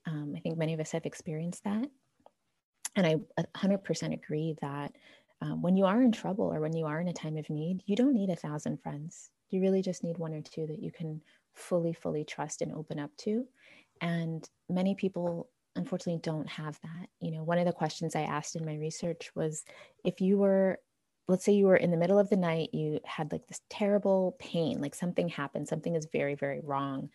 [0.06, 1.90] Um, I think many of us have experienced that,
[2.94, 3.16] and I
[3.56, 4.92] 100% agree that
[5.42, 7.82] um, when you are in trouble or when you are in a time of need,
[7.86, 9.30] you don't need a thousand friends.
[9.50, 11.20] You really just need one or two that you can
[11.56, 13.46] fully, fully trust and open up to.
[14.00, 17.08] And many people unfortunately don't have that.
[17.20, 19.64] You know, one of the questions I asked in my research was
[20.04, 20.78] if you were,
[21.28, 24.36] let's say you were in the middle of the night, you had like this terrible
[24.38, 27.10] pain, like something happened, something is very, very wrong.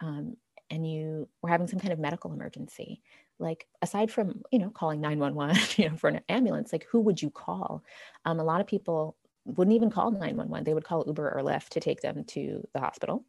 [0.00, 0.36] Um,
[0.70, 3.02] and you were having some kind of medical emergency
[3.40, 7.20] like aside from you know calling 911 you know for an ambulance like who would
[7.20, 7.82] you call
[8.24, 11.70] um, a lot of people wouldn't even call 911 they would call uber or lyft
[11.70, 13.24] to take them to the hospital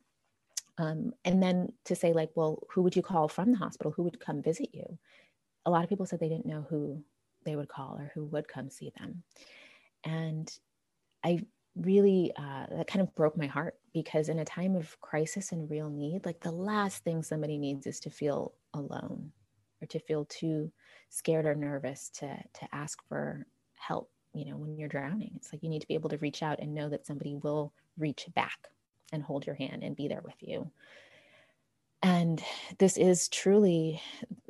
[0.82, 3.91] um, and then to say, like, well, who would you call from the hospital?
[3.91, 4.98] Who would come visit you?
[5.67, 7.04] A lot of people said they didn't know who
[7.46, 9.22] they would call or who would come see them.
[10.04, 10.52] And
[11.24, 11.41] I
[11.76, 15.70] really uh, that kind of broke my heart because in a time of crisis and
[15.70, 19.32] real need like the last thing somebody needs is to feel alone
[19.82, 20.70] or to feel too
[21.10, 25.63] scared or nervous to to ask for help you know when you're drowning it's like
[25.63, 28.67] you need to be able to reach out and know that somebody will reach back
[29.12, 30.69] and hold your hand and be there with you
[32.04, 32.41] and
[32.80, 34.02] this is truly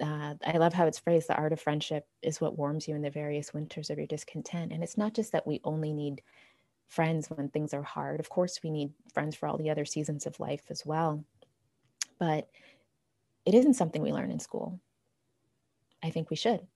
[0.02, 3.02] uh, i love how it's phrased the art of friendship is what warms you in
[3.02, 6.21] the various winters of your discontent and it's not just that we only need
[6.91, 8.19] friends when things are hard.
[8.19, 11.24] Of course, we need friends for all the other seasons of life as well.
[12.19, 12.50] But
[13.45, 14.80] it isn't something we learn in school.
[16.04, 16.67] I think we should.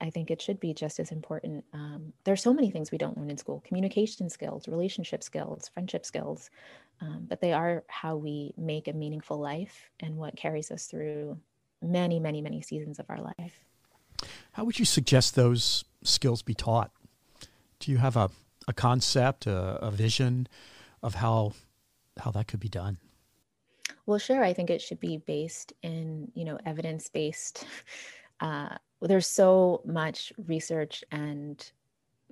[0.00, 1.64] I think it should be just as important.
[1.72, 5.68] Um, there are so many things we don't learn in school communication skills, relationship skills,
[5.74, 6.50] friendship skills,
[7.00, 11.38] um, but they are how we make a meaningful life and what carries us through
[11.82, 13.64] many, many, many seasons of our life.
[14.52, 16.90] How would you suggest those skills be taught?
[17.80, 18.30] Do you have a,
[18.66, 20.48] a concept, a, a vision
[21.02, 21.52] of how
[22.18, 22.98] how that could be done?
[24.06, 24.42] Well, sure.
[24.42, 27.66] I think it should be based in you know evidence based.
[28.40, 31.72] Uh, there's so much research and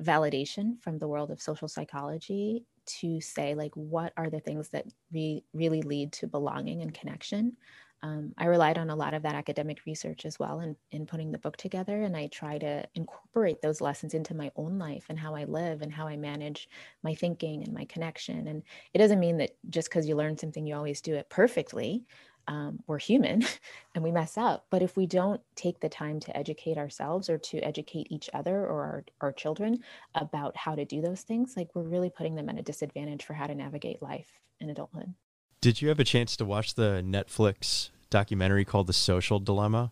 [0.00, 4.84] validation from the world of social psychology to say like what are the things that
[5.12, 7.56] re- really lead to belonging and connection
[8.02, 11.32] um, I relied on a lot of that academic research as well in, in putting
[11.32, 12.02] the book together.
[12.02, 15.82] And I try to incorporate those lessons into my own life and how I live
[15.82, 16.68] and how I manage
[17.02, 18.48] my thinking and my connection.
[18.48, 22.04] And it doesn't mean that just because you learn something, you always do it perfectly.
[22.48, 23.44] Um, we're human
[23.94, 24.66] and we mess up.
[24.70, 28.64] But if we don't take the time to educate ourselves or to educate each other
[28.64, 29.82] or our, our children
[30.14, 33.34] about how to do those things, like we're really putting them at a disadvantage for
[33.34, 35.14] how to navigate life in adulthood.
[35.60, 39.90] Did you have a chance to watch the Netflix documentary called The Social Dilemma?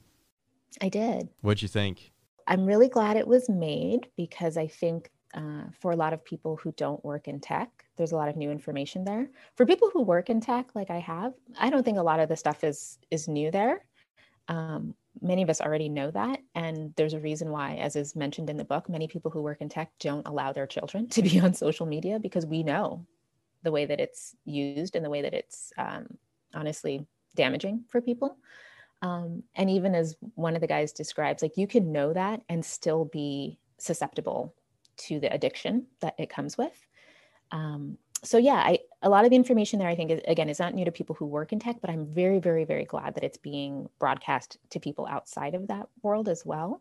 [0.81, 1.29] I did.
[1.41, 2.13] What'd you think?
[2.47, 6.57] I'm really glad it was made because I think uh, for a lot of people
[6.57, 9.29] who don't work in tech, there's a lot of new information there.
[9.57, 12.29] For people who work in tech, like I have, I don't think a lot of
[12.29, 13.85] the stuff is is new there.
[14.49, 18.49] Um, many of us already know that, and there's a reason why, as is mentioned
[18.49, 21.41] in the book, many people who work in tech don't allow their children to be
[21.41, 23.05] on social media because we know
[23.63, 26.07] the way that it's used and the way that it's um,
[26.55, 28.37] honestly damaging for people.
[29.03, 32.65] Um, and even as one of the guys describes, like you can know that and
[32.65, 34.55] still be susceptible
[34.97, 36.87] to the addiction that it comes with.
[37.51, 40.59] Um, so yeah, I, a lot of the information there, I think, is, again, is
[40.59, 43.25] not new to people who work in tech, but I'm very, very, very glad that
[43.25, 46.81] it's being broadcast to people outside of that world as well.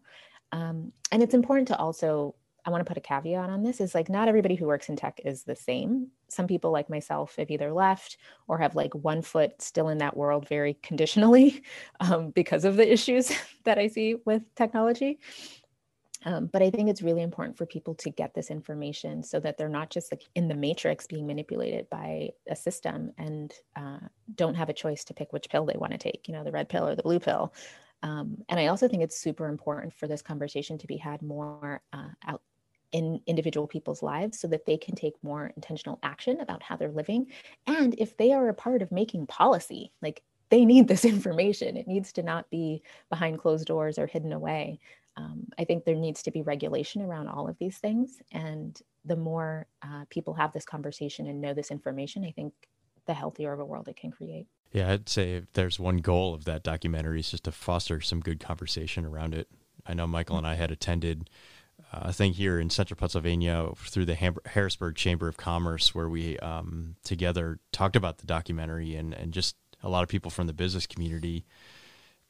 [0.54, 3.94] Um, and it's important to also I want to put a caveat on this is
[3.94, 6.08] like not everybody who works in tech is the same.
[6.30, 10.16] Some people like myself have either left or have like one foot still in that
[10.16, 11.64] world very conditionally
[12.00, 13.32] um, because of the issues
[13.66, 15.20] that I see with technology.
[16.26, 19.58] Um, but I think it's really important for people to get this information so that
[19.58, 24.00] they're not just like in the matrix being manipulated by a system and uh,
[24.36, 26.52] don't have a choice to pick which pill they want to take, you know, the
[26.52, 27.54] red pill or the blue pill.
[28.04, 31.82] Um, and I also think it's super important for this conversation to be had more
[31.94, 32.42] uh, out
[32.92, 36.92] in individual people's lives so that they can take more intentional action about how they're
[36.92, 37.28] living.
[37.66, 41.88] And if they are a part of making policy, like they need this information, it
[41.88, 44.80] needs to not be behind closed doors or hidden away.
[45.16, 48.22] Um, I think there needs to be regulation around all of these things.
[48.32, 52.54] And the more uh, people have this conversation and know this information, I think
[53.06, 54.48] the healthier of a world it can create.
[54.72, 58.22] Yeah, I'd say if there's one goal of that documentary is just to foster some
[58.22, 59.48] good conversation around it.
[59.86, 61.30] I know Michael and I had attended
[61.92, 66.40] a thing here in central Pennsylvania through the Ham- Harrisburg Chamber of Commerce, where we
[66.40, 70.54] um, together talked about the documentary and, and just a lot of people from the
[70.54, 71.46] business community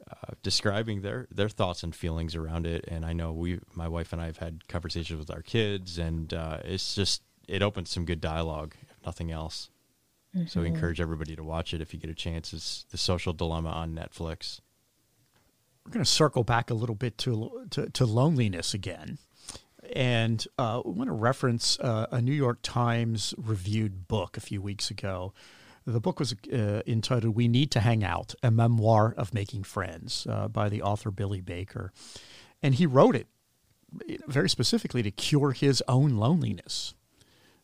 [0.09, 2.85] uh, describing their, their thoughts and feelings around it.
[2.87, 6.33] And I know we, my wife and I have had conversations with our kids, and
[6.33, 9.69] uh, it's just, it opens some good dialogue, if nothing else.
[10.35, 10.47] Mm-hmm.
[10.47, 12.53] So we encourage everybody to watch it if you get a chance.
[12.53, 14.59] It's The Social Dilemma on Netflix.
[15.85, 19.17] We're going to circle back a little bit to, to, to loneliness again.
[19.93, 24.61] And uh, I want to reference uh, a New York Times reviewed book a few
[24.61, 25.33] weeks ago.
[25.85, 30.25] The book was uh, entitled We Need to Hang Out, a memoir of making friends
[30.29, 31.91] uh, by the author Billy Baker.
[32.61, 33.27] And he wrote it
[34.27, 36.93] very specifically to cure his own loneliness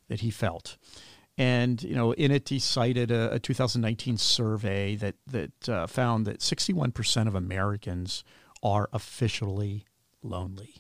[0.10, 0.78] that he felt.
[1.38, 6.28] And you know, in it, he cited a, a 2019 survey that that uh, found
[6.28, 8.26] that 61% of Americans
[8.62, 9.86] are officially
[10.22, 10.76] lonely.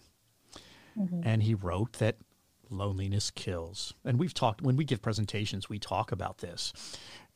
[1.00, 1.22] Mm-hmm.
[1.24, 2.18] And he wrote that
[2.70, 3.94] loneliness kills.
[4.06, 6.74] And we've talked, when we give presentations, we talk about this,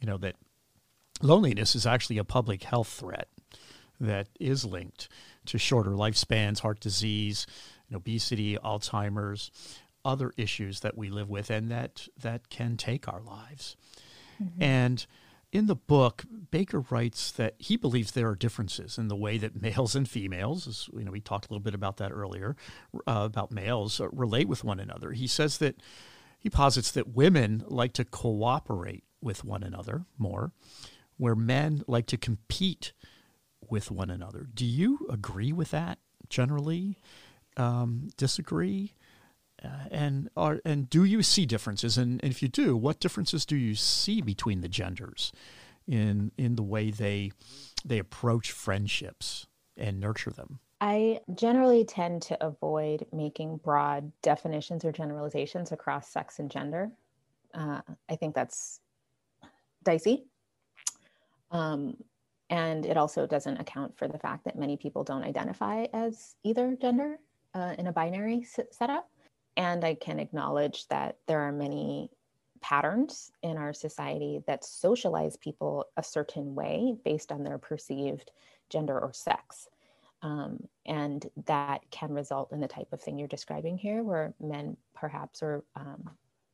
[0.03, 0.35] you know, that
[1.21, 3.29] loneliness is actually a public health threat
[4.01, 5.07] that is linked
[5.45, 7.47] to shorter lifespans, heart disease,
[7.93, 9.49] obesity, Alzheimer's.
[10.05, 13.77] other issues that we live with and that that can take our lives.
[14.41, 14.61] Mm-hmm.
[14.61, 15.05] And
[15.51, 19.61] in the book, Baker writes that he believes there are differences in the way that
[19.61, 22.55] males and females, as you know, we talked a little bit about that earlier,
[23.07, 25.11] uh, about males uh, relate with one another.
[25.13, 25.75] He says that
[26.37, 30.51] he posits that women like to cooperate with one another more,
[31.17, 32.93] where men like to compete
[33.69, 34.47] with one another.
[34.53, 35.99] Do you agree with that
[36.29, 36.99] generally?
[37.57, 38.93] Um, disagree?
[39.63, 41.97] Uh, and are and do you see differences?
[41.97, 45.31] And, and if you do, what differences do you see between the genders
[45.87, 47.31] in in the way they
[47.85, 49.47] they approach friendships
[49.77, 50.59] and nurture them?
[50.81, 56.91] I generally tend to avoid making broad definitions or generalizations across sex and gender.
[57.53, 58.81] Uh, I think that's
[59.83, 60.25] dicey.
[61.51, 61.97] Um,
[62.49, 66.75] and it also doesn't account for the fact that many people don't identify as either
[66.79, 67.17] gender
[67.53, 69.09] uh, in a binary setup.
[69.55, 72.09] And I can acknowledge that there are many
[72.61, 78.31] patterns in our society that socialize people a certain way based on their perceived
[78.69, 79.67] gender or sex.
[80.21, 84.77] Um, and that can result in the type of thing you're describing here, where men
[84.95, 86.09] perhaps or um,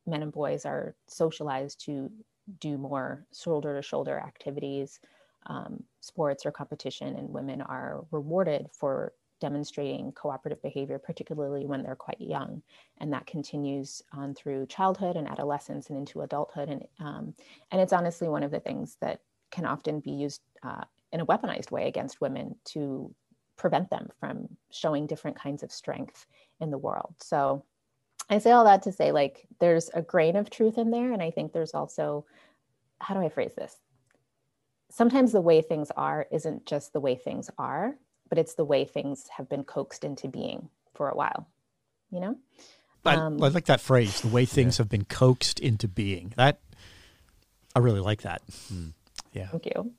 [0.06, 2.10] men and boys are socialized to
[2.58, 5.00] do more shoulder to shoulder activities,
[5.46, 11.96] um, sports or competition, and women are rewarded for demonstrating cooperative behavior, particularly when they're
[11.96, 12.62] quite young.
[12.98, 16.68] And that continues on through childhood and adolescence and into adulthood.
[16.68, 17.34] And, um,
[17.70, 21.26] and it's honestly one of the things that can often be used uh, in a
[21.26, 23.12] weaponized way against women to
[23.56, 26.26] prevent them from showing different kinds of strength
[26.60, 27.14] in the world.
[27.18, 27.64] So
[28.30, 31.12] I say all that to say, like, there's a grain of truth in there.
[31.12, 32.24] And I think there's also,
[33.00, 33.76] how do I phrase this?
[34.90, 37.96] Sometimes the way things are isn't just the way things are
[38.30, 41.46] but it's the way things have been coaxed into being for a while,
[42.10, 42.36] you know?
[43.04, 44.82] I, um, I like that phrase, the way things yeah.
[44.82, 46.32] have been coaxed into being.
[46.36, 46.60] That,
[47.74, 48.42] I really like that.
[48.72, 48.92] Mm.
[49.32, 49.48] Yeah.
[49.48, 49.92] Thank you.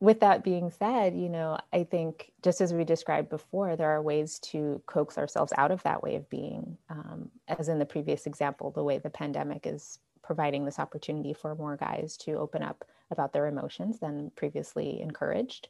[0.00, 4.00] With that being said, you know, I think just as we described before, there are
[4.00, 6.78] ways to coax ourselves out of that way of being.
[6.88, 11.54] Um, as in the previous example, the way the pandemic is providing this opportunity for
[11.54, 15.68] more guys to open up about their emotions than previously encouraged.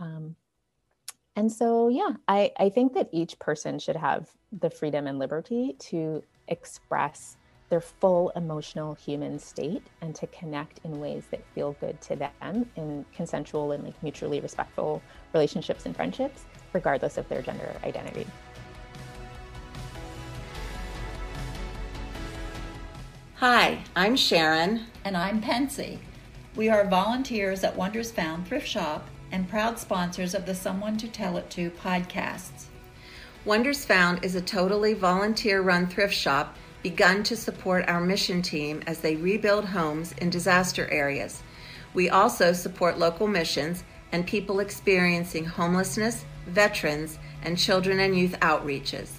[0.00, 0.36] Um,
[1.36, 5.76] and so, yeah, I, I think that each person should have the freedom and liberty
[5.78, 7.36] to express
[7.68, 12.68] their full emotional human state and to connect in ways that feel good to them
[12.76, 15.02] in consensual and like mutually respectful
[15.34, 18.26] relationships and friendships, regardless of their gender identity.
[23.36, 24.86] Hi, I'm Sharon.
[25.04, 25.98] And I'm Pensy.
[26.56, 31.06] We are volunteers at Wonders Found Thrift Shop and proud sponsors of the Someone to
[31.06, 32.64] Tell It To podcasts.
[33.44, 38.82] Wonders Found is a totally volunteer run thrift shop begun to support our mission team
[38.86, 41.42] as they rebuild homes in disaster areas.
[41.94, 49.10] We also support local missions and people experiencing homelessness, veterans, and children and youth outreaches.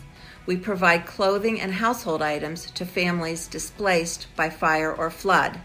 [0.46, 5.60] We provide clothing and household items to families displaced by fire or flood.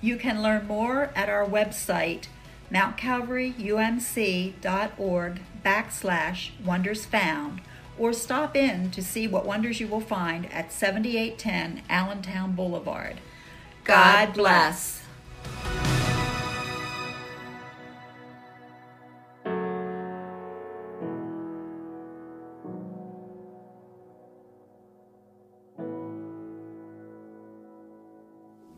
[0.00, 2.24] You can learn more at our website
[2.72, 7.60] mountcalvaryumc.org backslash wonders found
[7.98, 13.20] or stop in to see what wonders you will find at 7810 Allentown Boulevard.
[13.84, 15.02] God bless.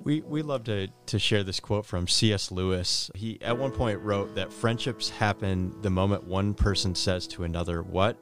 [0.02, 2.50] We we love to to share this quote from C.S.
[2.50, 3.10] Lewis.
[3.14, 7.82] He at one point wrote that friendships happen the moment one person says to another,
[7.82, 8.16] "What?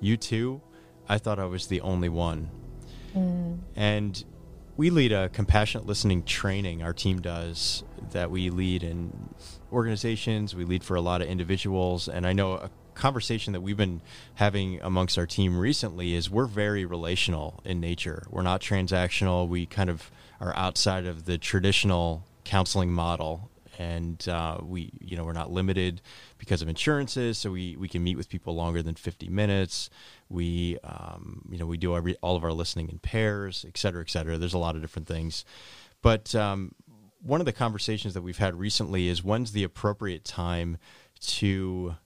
[0.00, 0.60] You too?
[1.08, 2.50] I thought I was the only one."
[3.14, 3.58] Mm.
[3.76, 4.24] And
[4.76, 6.82] we lead a compassionate listening training.
[6.82, 8.30] Our team does that.
[8.30, 9.34] We lead in
[9.72, 10.54] organizations.
[10.54, 14.00] We lead for a lot of individuals, and I know a conversation that we've been
[14.34, 18.24] having amongst our team recently is we're very relational in nature.
[18.30, 19.48] We're not transactional.
[19.48, 25.24] We kind of are outside of the traditional counseling model and uh, we you know
[25.24, 26.00] we're not limited
[26.38, 29.90] because of insurances so we we can meet with people longer than 50 minutes.
[30.28, 34.02] We um, you know we do every, all of our listening in pairs et cetera
[34.02, 34.38] et cetera.
[34.38, 35.44] There's a lot of different things.
[36.02, 36.74] But um,
[37.22, 40.78] one of the conversations that we've had recently is when's the appropriate time
[41.20, 41.96] to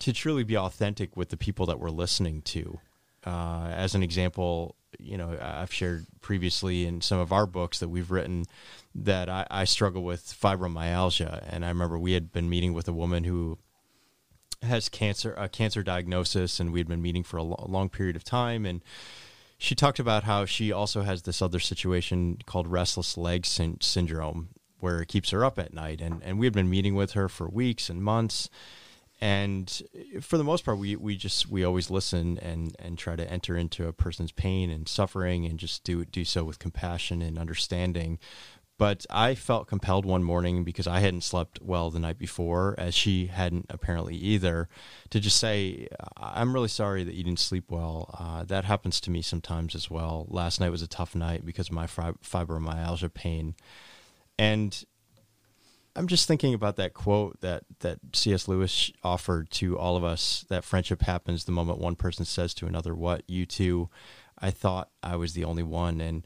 [0.00, 2.80] to truly be authentic with the people that we're listening to.
[3.26, 7.88] Uh, as an example you know I've shared previously in some of our books that
[7.88, 8.44] we've written
[8.94, 12.92] that I, I, struggle with fibromyalgia, and I remember we had been meeting with a
[12.92, 13.58] woman who
[14.62, 18.24] has cancer a cancer diagnosis, and we'd been meeting for a, lo- long period of
[18.24, 18.82] time, and
[19.58, 24.48] she talked about how she also has this other situation called restless leg sy- syndrome,
[24.80, 27.28] where it keeps her up at night, and and we had been meeting with her
[27.28, 28.50] for weeks and months.
[29.22, 29.82] And
[30.22, 33.54] for the most part we, we just we always listen and and try to enter
[33.54, 38.18] into a person's pain and suffering and just do do so with compassion and understanding
[38.80, 42.94] but I felt compelled one morning because I hadn't slept well the night before, as
[42.94, 44.70] she hadn't apparently either,
[45.10, 48.08] to just say, I'm really sorry that you didn't sleep well.
[48.18, 50.24] Uh, that happens to me sometimes as well.
[50.30, 53.54] Last night was a tough night because of my fibromyalgia pain.
[54.38, 54.82] And
[55.94, 58.48] I'm just thinking about that quote that that C.S.
[58.48, 62.66] Lewis offered to all of us that friendship happens the moment one person says to
[62.66, 63.90] another, "What you too."
[64.42, 66.24] I thought I was the only one, and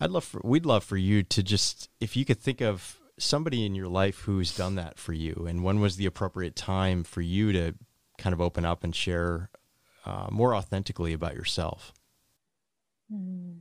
[0.00, 3.64] I'd love for we'd love for you to just if you could think of somebody
[3.64, 7.22] in your life who's done that for you, and when was the appropriate time for
[7.22, 7.74] you to
[8.18, 9.50] kind of open up and share
[10.04, 11.92] uh, more authentically about yourself.
[13.12, 13.58] Mm.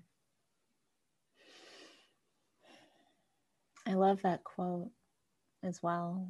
[3.88, 4.90] I love that quote
[5.64, 6.28] as well.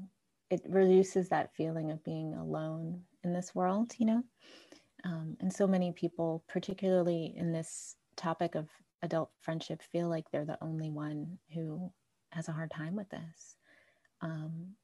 [0.50, 4.24] It reduces that feeling of being alone in this world, you know?
[5.04, 8.68] Um, and so many people, particularly in this topic of
[9.06, 11.92] adult friendship, feel like they're the only one who
[12.32, 13.56] has a hard time with this.
[14.22, 14.76] Um,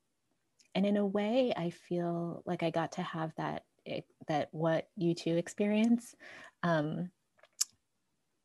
[0.74, 3.64] and in a way, I feel like I got to have that
[4.28, 6.16] that what you too experience
[6.62, 7.10] um,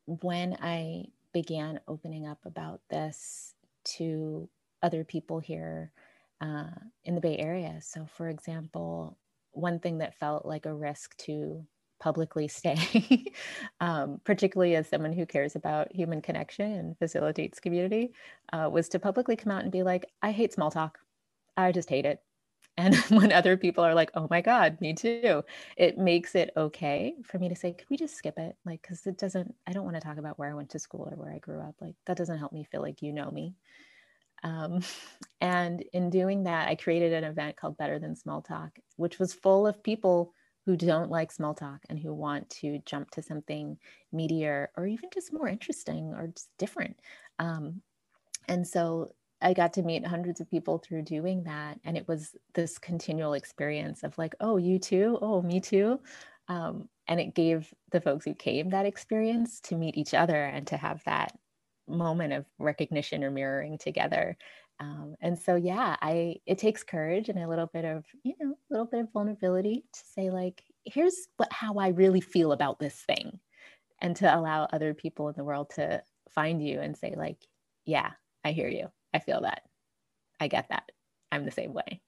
[0.06, 3.54] when I began opening up about this
[3.84, 4.48] to
[4.82, 5.92] other people here
[6.40, 6.70] uh,
[7.04, 7.78] in the Bay Area.
[7.82, 9.18] So, for example,
[9.52, 11.64] one thing that felt like a risk to
[11.98, 13.24] publicly stay,
[13.80, 18.12] um, particularly as someone who cares about human connection and facilitates community,
[18.52, 20.98] uh, was to publicly come out and be like, I hate small talk.
[21.56, 22.20] I just hate it.
[22.78, 25.42] And when other people are like, oh my God, me too,
[25.78, 28.54] it makes it okay for me to say, can we just skip it?
[28.66, 31.08] Like, because it doesn't, I don't want to talk about where I went to school
[31.10, 31.76] or where I grew up.
[31.80, 33.54] Like, that doesn't help me feel like you know me.
[34.42, 34.82] Um,
[35.40, 39.32] and in doing that, I created an event called Better Than Small Talk, which was
[39.32, 40.34] full of people
[40.66, 43.78] who don't like small talk and who want to jump to something
[44.12, 46.98] meatier or even just more interesting or just different.
[47.38, 47.80] Um,
[48.48, 51.78] and so I got to meet hundreds of people through doing that.
[51.84, 55.18] And it was this continual experience of like, oh, you too?
[55.22, 56.00] Oh, me too.
[56.48, 60.66] Um, and it gave the folks who came that experience to meet each other and
[60.68, 61.38] to have that
[61.88, 64.36] moment of recognition or mirroring together.
[64.78, 68.52] Um, and so, yeah, I it takes courage and a little bit of you know
[68.52, 72.78] a little bit of vulnerability to say like, here's what how I really feel about
[72.78, 73.40] this thing,
[74.00, 77.38] and to allow other people in the world to find you and say like,
[77.86, 78.10] yeah,
[78.44, 79.62] I hear you, I feel that,
[80.40, 80.90] I get that,
[81.32, 82.02] I'm the same way.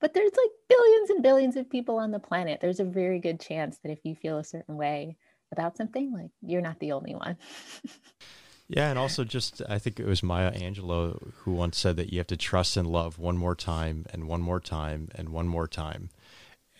[0.00, 2.60] But there's like billions and billions of people on the planet.
[2.60, 5.16] There's a very good chance that if you feel a certain way
[5.52, 7.36] about something, like you're not the only one.
[8.68, 12.18] Yeah, and also just I think it was Maya Angelou who once said that you
[12.18, 15.68] have to trust and love one more time and one more time and one more
[15.68, 16.10] time.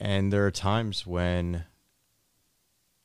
[0.00, 1.64] And there are times when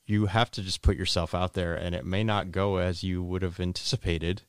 [0.05, 3.23] you have to just put yourself out there and it may not go as you
[3.23, 4.41] would have anticipated,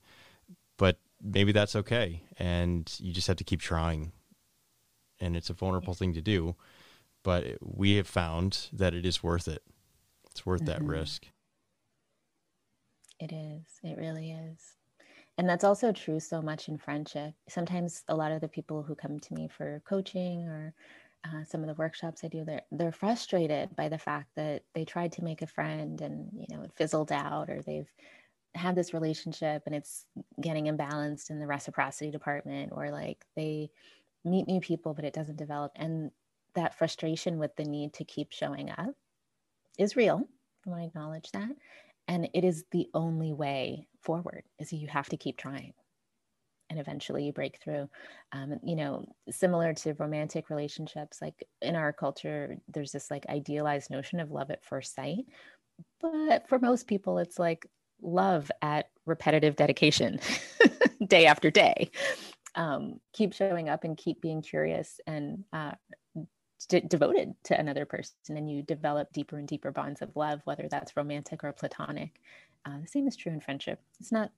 [0.78, 4.12] but maybe that's okay and you just have to keep trying.
[5.20, 6.56] And it's a vulnerable thing to do,
[7.22, 9.62] but we have found that it is worth it.
[10.30, 10.70] It's worth mm-hmm.
[10.70, 11.26] that risk.
[13.22, 13.78] It is.
[13.84, 14.74] It really is.
[15.38, 17.34] And that's also true so much in friendship.
[17.48, 20.74] Sometimes a lot of the people who come to me for coaching or
[21.24, 24.84] uh, some of the workshops I do, they're they're frustrated by the fact that they
[24.84, 27.90] tried to make a friend and you know it fizzled out, or they've
[28.56, 30.04] had this relationship and it's
[30.40, 33.70] getting imbalanced in the reciprocity department, or like they
[34.24, 36.10] meet new people but it doesn't develop, and
[36.54, 38.94] that frustration with the need to keep showing up
[39.78, 40.26] is real.
[40.66, 41.50] I want to acknowledge that,
[42.08, 45.72] and it is the only way forward is you have to keep trying.
[46.70, 47.88] And eventually you break through.
[48.32, 53.90] Um, you know similar to romantic relationships like in our culture there's this like idealized
[53.90, 55.24] notion of love at first sight.
[56.00, 57.66] But for most people it's like
[58.00, 60.18] love at repetitive dedication
[61.06, 61.90] day after day.
[62.54, 65.72] Um, keep showing up and keep being curious and uh,
[66.66, 70.68] d- devoted to another person and you develop deeper and deeper bonds of love whether
[70.70, 72.20] that's romantic or platonic.
[72.64, 73.80] Uh, the same is true in friendship.
[74.00, 74.30] It's not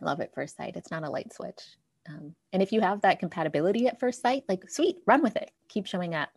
[0.00, 0.76] love at first sight.
[0.76, 1.60] It's not a light switch.
[2.08, 5.50] Um, and if you have that compatibility at first sight like sweet run with it.
[5.68, 6.30] Keep showing up.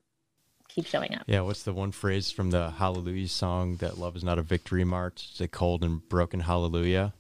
[0.68, 1.24] Keep showing up.
[1.28, 4.84] Yeah what's the one phrase from the hallelujah song that love is not a victory
[4.84, 5.28] march?
[5.32, 7.14] It's a cold and broken hallelujah?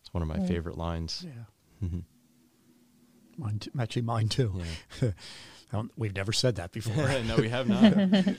[0.00, 0.48] It's one of my mm.
[0.48, 1.24] favorite lines.
[1.26, 1.86] Yeah.
[1.86, 3.42] Mm-hmm.
[3.42, 4.62] mine t- actually mine too.
[5.00, 5.10] Yeah.
[5.96, 7.08] We've never said that before.
[7.26, 7.94] no, we have not.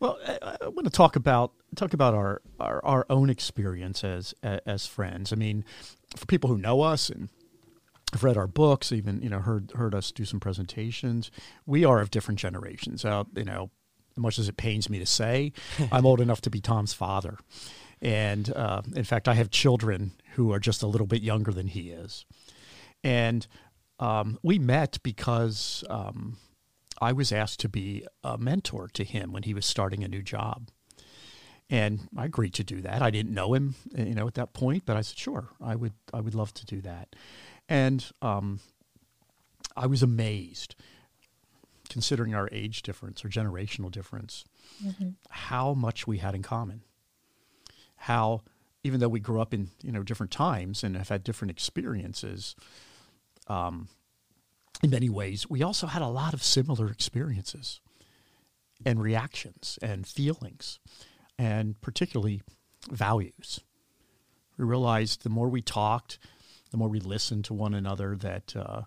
[0.00, 4.34] well, I, I, want to talk about talk about our, our, our own experience as
[4.42, 5.32] as friends.
[5.32, 5.64] I mean,
[6.16, 7.28] for people who know us and
[8.12, 11.30] have read our books, even you know heard heard us do some presentations.
[11.66, 13.04] We are of different generations.
[13.04, 13.70] Uh, you know,
[14.12, 15.52] as much as it pains me to say,
[15.92, 17.38] I'm old enough to be Tom's father,
[18.00, 21.68] and uh, in fact, I have children who are just a little bit younger than
[21.68, 22.26] he is,
[23.04, 23.46] and
[24.00, 26.36] um, we met because um,
[27.00, 30.22] I was asked to be a mentor to him when he was starting a new
[30.22, 30.68] job.
[31.70, 33.02] And I agreed to do that.
[33.02, 35.92] I didn't know him, you know, at that point, but I said, sure, I would,
[36.14, 37.14] I would love to do that.
[37.68, 38.60] And um,
[39.76, 40.74] I was amazed,
[41.90, 44.44] considering our age difference or generational difference,
[44.84, 45.10] mm-hmm.
[45.28, 46.82] how much we had in common.
[48.02, 48.42] How,
[48.82, 52.54] even though we grew up in you know different times and have had different experiences,
[53.48, 53.88] um,
[54.82, 57.80] in many ways, we also had a lot of similar experiences
[58.86, 60.78] and reactions and feelings,
[61.38, 62.42] and particularly
[62.90, 63.60] values.
[64.56, 66.18] We realized the more we talked,
[66.70, 68.82] the more we listened to one another, that uh,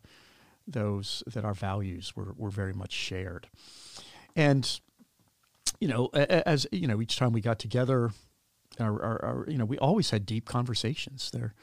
[0.67, 3.49] those that our values were were very much shared,
[4.35, 4.79] and
[5.79, 8.11] you know, as you know, each time we got together,
[8.79, 11.31] our, our, our you know, we always had deep conversations.
[11.31, 11.53] There,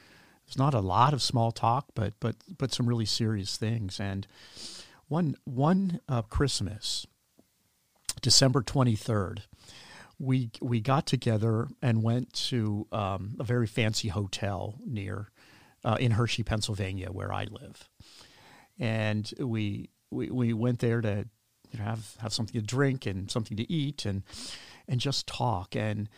[0.49, 3.99] there's not a lot of small talk, but but but some really serious things.
[3.99, 4.25] And
[5.07, 7.05] one one uh, Christmas,
[8.19, 9.43] December twenty third,
[10.17, 15.29] we we got together and went to um, a very fancy hotel near
[15.85, 17.87] uh, in Hershey, Pennsylvania, where I live,
[18.79, 21.25] and we we we went there to
[21.69, 24.23] you know, have have something to drink and something to eat and
[24.87, 26.09] and just talk and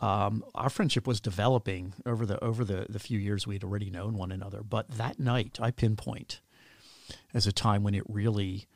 [0.00, 4.14] um, our friendship was developing over the over the, the few years we'd already known
[4.14, 4.62] one another.
[4.62, 6.40] But that night, I pinpoint
[7.34, 8.66] as a time when it really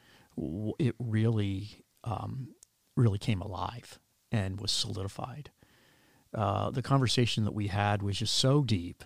[0.78, 2.48] it really um,
[2.96, 3.98] really came alive
[4.32, 5.50] and was solidified.
[6.34, 9.04] Uh, the conversation that we had was just so deep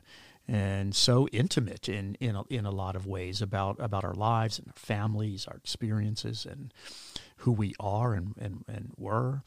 [0.49, 4.59] and so intimate in in a, in a lot of ways about about our lives
[4.59, 6.73] and our families, our experiences, and
[7.39, 9.43] who we are and and, and were.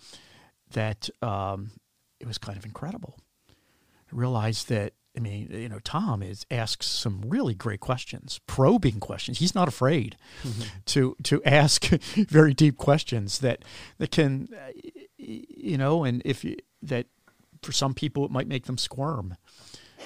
[0.72, 1.72] That um,
[2.20, 3.17] it was kind of incredible.
[3.49, 8.99] I realized that I mean, you know, Tom is asks some really great questions, probing
[8.99, 9.39] questions.
[9.39, 10.63] He's not afraid mm-hmm.
[10.86, 13.65] to to ask very deep questions that
[13.97, 14.49] that can,
[15.17, 17.07] you know, and if you, that
[17.61, 19.36] for some people it might make them squirm.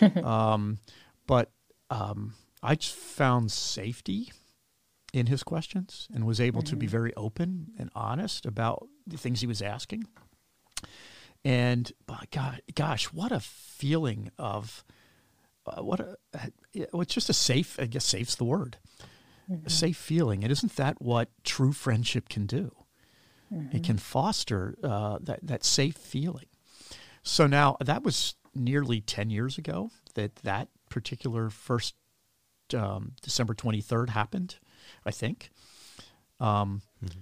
[0.23, 0.79] um,
[1.27, 1.51] but
[1.89, 2.33] um,
[2.63, 4.31] I just found safety
[5.13, 6.69] in his questions and was able mm-hmm.
[6.69, 6.91] to be mm-hmm.
[6.91, 10.07] very open and honest about the things he was asking.
[11.45, 14.83] And by God, gosh, what a feeling of
[15.65, 16.17] uh, what a
[16.91, 17.77] well, it's just a safe.
[17.79, 18.77] I guess safe's the word.
[19.51, 19.67] Mm-hmm.
[19.67, 20.43] A safe feeling.
[20.43, 22.71] And isn't that what true friendship can do?
[23.53, 23.75] Mm-hmm.
[23.75, 26.45] It can foster uh, that that safe feeling.
[27.23, 31.95] So now that was nearly ten years ago that that particular first
[32.73, 34.55] um, December twenty third happened.
[35.05, 35.51] I think.
[36.39, 37.19] Um, mm-hmm.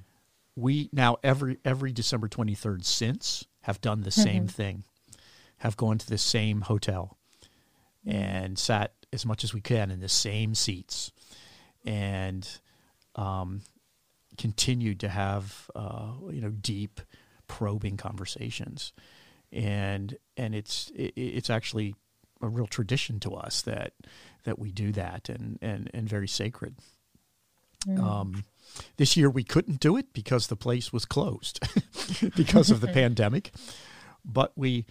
[0.56, 4.22] We now every every December twenty third since have done the mm-hmm.
[4.22, 4.84] same thing,
[5.58, 7.18] have gone to the same hotel
[8.06, 11.12] and sat as much as we can in the same seats
[11.86, 12.60] and
[13.16, 13.62] um,
[14.38, 17.02] continued to have uh, you know deep
[17.48, 18.94] probing conversations
[19.52, 21.94] and and it's it, it's actually
[22.42, 23.94] a real tradition to us that
[24.46, 26.76] that we do that and and and very sacred
[27.86, 28.02] mm.
[28.02, 28.46] um,
[28.98, 31.60] this year we couldn't do it because the place was closed
[32.36, 33.52] because of the pandemic.
[34.24, 34.86] But we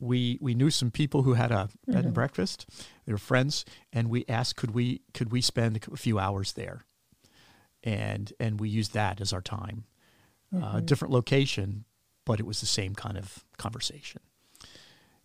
[0.00, 2.06] we we knew some people who had a bed mm-hmm.
[2.06, 2.66] and breakfast.
[3.04, 6.84] They were friends, and we asked could we could we spend a few hours there,
[7.82, 9.84] and and we used that as our time.
[10.52, 10.76] Uh, mm-hmm.
[10.76, 11.84] Uh, different location,
[12.24, 14.22] but it was the same kind of conversation,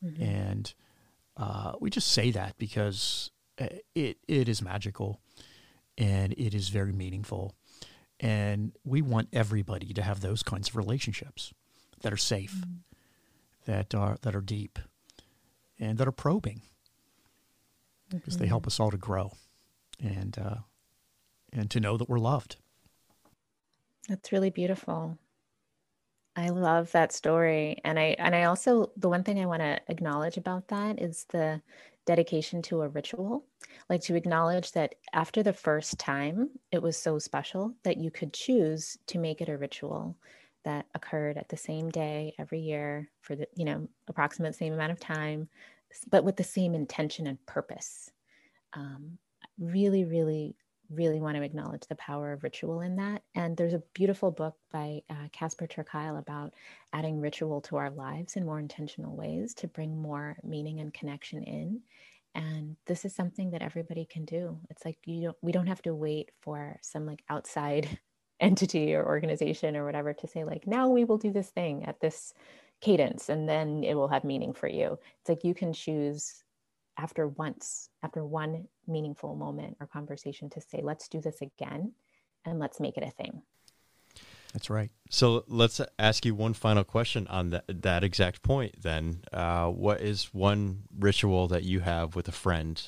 [0.03, 0.21] mm-hmm.
[0.21, 0.73] and
[1.37, 5.21] uh, we just say that because uh, it it is magical,
[5.97, 7.55] and it is very meaningful,
[8.23, 11.53] and we want everybody to have those kinds of relationships
[12.01, 13.71] that are safe, mm-hmm.
[13.71, 14.79] that are that are deep,
[15.77, 16.61] and that are probing,
[18.09, 18.43] because mm-hmm.
[18.43, 19.33] they help us all to grow,
[20.01, 20.55] and uh,
[21.51, 22.55] and to know that we're loved.
[24.07, 25.17] That's really beautiful.
[26.35, 29.81] I love that story, and I and I also the one thing I want to
[29.89, 31.61] acknowledge about that is the
[32.05, 33.45] dedication to a ritual,
[33.89, 38.33] like to acknowledge that after the first time, it was so special that you could
[38.33, 40.17] choose to make it a ritual
[40.65, 44.91] that occurred at the same day every year for the, you know, approximate same amount
[44.91, 45.47] of time,
[46.09, 48.09] but with the same intention and purpose.
[48.73, 49.17] Um,
[49.59, 50.55] really, really
[50.95, 53.23] really want to acknowledge the power of ritual in that.
[53.35, 56.53] And there's a beautiful book by uh, Casper Kuile about
[56.93, 61.43] adding ritual to our lives in more intentional ways to bring more meaning and connection
[61.43, 61.81] in.
[62.35, 64.59] And this is something that everybody can do.
[64.69, 67.99] It's like you don't we don't have to wait for some like outside
[68.39, 72.01] entity or organization or whatever to say like now we will do this thing at
[72.01, 72.33] this
[72.81, 74.97] cadence and then it will have meaning for you.
[75.21, 76.42] It's like you can choose
[76.97, 81.93] after once, after one meaningful moment or conversation to say, let's do this again
[82.45, 83.41] and let's make it a thing.
[84.53, 84.91] That's right.
[85.09, 89.23] So let's ask you one final question on that, that exact point then.
[89.33, 92.79] Uh, what is one ritual that you have with a friend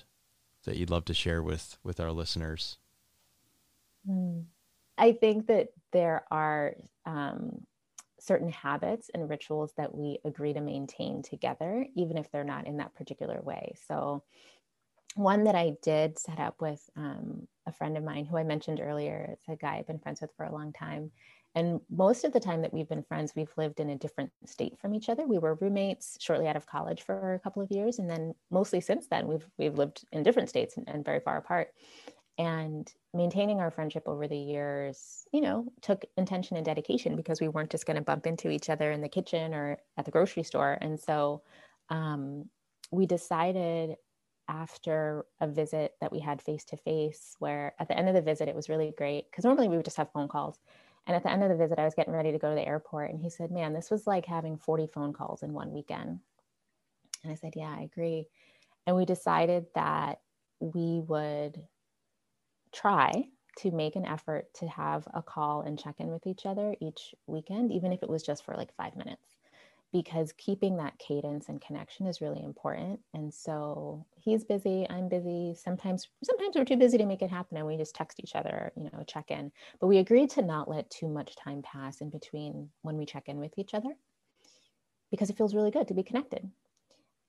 [0.65, 2.77] that you'd love to share with, with our listeners?
[4.05, 4.41] Hmm.
[4.97, 6.75] I think that there are
[7.05, 7.65] um,
[8.25, 12.77] certain habits and rituals that we agree to maintain together, even if they're not in
[12.77, 13.73] that particular way.
[13.87, 14.23] So,
[15.15, 18.81] one that I did set up with um, a friend of mine who I mentioned
[18.81, 21.11] earlier, it's a guy I've been friends with for a long time.
[21.55, 24.77] And most of the time that we've been friends, we've lived in a different state
[24.77, 25.25] from each other.
[25.25, 28.81] We were roommates shortly out of college for a couple of years, and then mostly
[28.81, 31.69] since then, we've we've lived in different states and, and very far apart
[32.37, 37.47] and maintaining our friendship over the years you know took intention and dedication because we
[37.47, 40.43] weren't just going to bump into each other in the kitchen or at the grocery
[40.43, 40.77] store.
[40.81, 41.41] And so
[41.89, 42.49] um,
[42.91, 43.95] we decided
[44.47, 48.21] after a visit that we had face to face where at the end of the
[48.21, 50.59] visit it was really great because normally we would just have phone calls.
[51.07, 52.67] And at the end of the visit i was getting ready to go to the
[52.67, 56.19] airport and he said man this was like having 40 phone calls in one weekend.
[57.23, 58.27] And i said yeah i agree.
[58.85, 60.19] And we decided that
[60.59, 61.61] we would
[62.75, 63.11] try
[63.57, 67.15] to make an effort to have a call and check in with each other each
[67.25, 69.37] weekend, even if it was just for like five minutes,
[69.93, 72.99] because keeping that cadence and connection is really important.
[73.13, 75.55] And so he's busy, I'm busy.
[75.55, 78.73] Sometimes, sometimes we're too busy to make it happen and we just text each other,
[78.75, 79.51] you know, check in.
[79.79, 83.29] But we agreed to not let too much time pass in between when we check
[83.29, 83.95] in with each other
[85.11, 86.49] because it feels really good to be connected.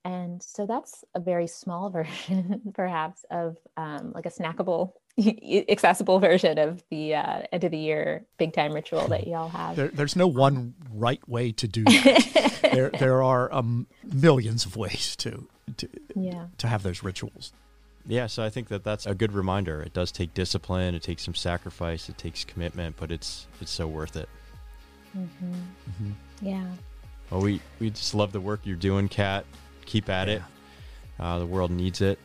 [0.04, 4.92] And so that's a very small version, perhaps, of um, like a snackable
[5.68, 9.76] accessible version of the uh, end of the year big time ritual that y'all have.
[9.76, 12.58] There, there's no one right way to do that.
[12.72, 15.48] there, there are um, millions of ways to
[15.78, 16.46] to, yeah.
[16.58, 17.52] to have those rituals.
[18.08, 19.82] Yeah, so I think that that's a good reminder.
[19.82, 23.88] It does take discipline, it takes some sacrifice, it takes commitment, but it's it's so
[23.88, 24.28] worth it.
[25.16, 25.52] Mm-hmm.
[25.52, 26.10] Mm-hmm.
[26.46, 26.66] Yeah.
[27.30, 29.44] Well, we we just love the work you're doing, Kat.
[29.86, 30.34] Keep at yeah.
[30.34, 30.42] it.
[31.18, 32.18] Uh, the world needs it.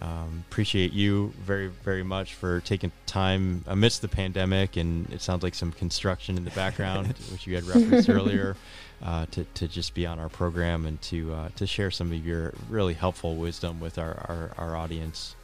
[0.00, 5.42] Um, appreciate you very, very much for taking time amidst the pandemic, and it sounds
[5.42, 8.56] like some construction in the background, which you had referenced earlier,
[9.02, 12.24] uh, to, to just be on our program and to uh, to share some of
[12.24, 15.34] your really helpful wisdom with our, our, our audience.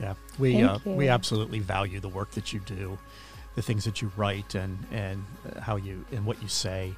[0.00, 2.98] Yeah, we uh, we absolutely value the work that you do,
[3.56, 5.22] the things that you write, and and
[5.60, 6.94] how you and what you say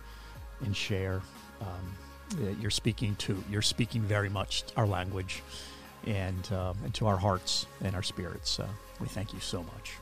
[0.64, 1.22] and share.
[1.60, 5.42] Um, you're speaking to you're speaking very much our language
[6.08, 8.50] and, um, and to our hearts and our spirits.
[8.50, 8.66] So
[9.00, 9.94] we thank you so much.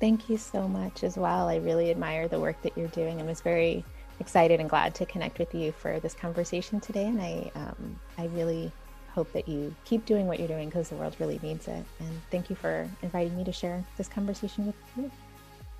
[0.00, 1.48] Thank you so much as well.
[1.48, 3.84] I really admire the work that you're doing and was very
[4.20, 7.06] excited and glad to connect with you for this conversation today.
[7.06, 8.70] And I, um, I really
[9.12, 11.84] hope that you keep doing what you're doing because the world really needs it.
[11.98, 15.10] And thank you for inviting me to share this conversation with you.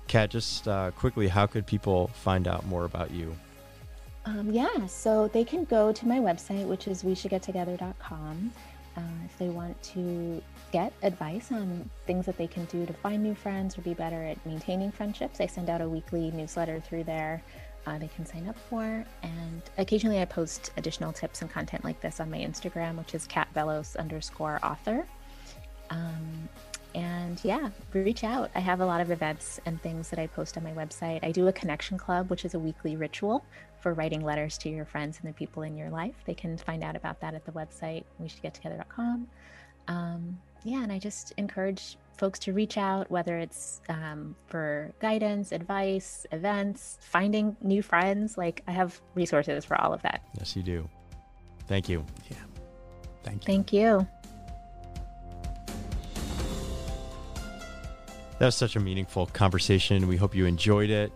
[0.07, 3.33] Kat, just uh, quickly, how could people find out more about you?
[4.25, 8.51] Um, yeah, so they can go to my website, which is we should get together.com.
[8.97, 13.23] Uh, if they want to get advice on things that they can do to find
[13.23, 17.05] new friends or be better at maintaining friendships, I send out a weekly newsletter through
[17.05, 17.41] there.
[17.87, 19.05] Uh, they can sign up for.
[19.23, 23.27] And occasionally I post additional tips and content like this on my Instagram, which is
[23.27, 25.07] katvellos underscore author.
[25.89, 26.49] Um,
[26.95, 28.49] and yeah, reach out.
[28.55, 31.19] I have a lot of events and things that I post on my website.
[31.23, 33.45] I do a connection club, which is a weekly ritual
[33.79, 36.15] for writing letters to your friends and the people in your life.
[36.25, 39.27] They can find out about that at the website, we should get together.com.
[39.87, 45.51] Um, yeah, and I just encourage folks to reach out, whether it's um, for guidance,
[45.51, 48.37] advice, events, finding new friends.
[48.37, 50.21] Like I have resources for all of that.
[50.37, 50.89] Yes, you do.
[51.67, 52.05] Thank you.
[52.29, 52.37] Yeah.
[53.23, 53.45] Thank you.
[53.45, 54.07] Thank you.
[58.39, 60.07] That was such a meaningful conversation.
[60.07, 61.11] We hope you enjoyed it.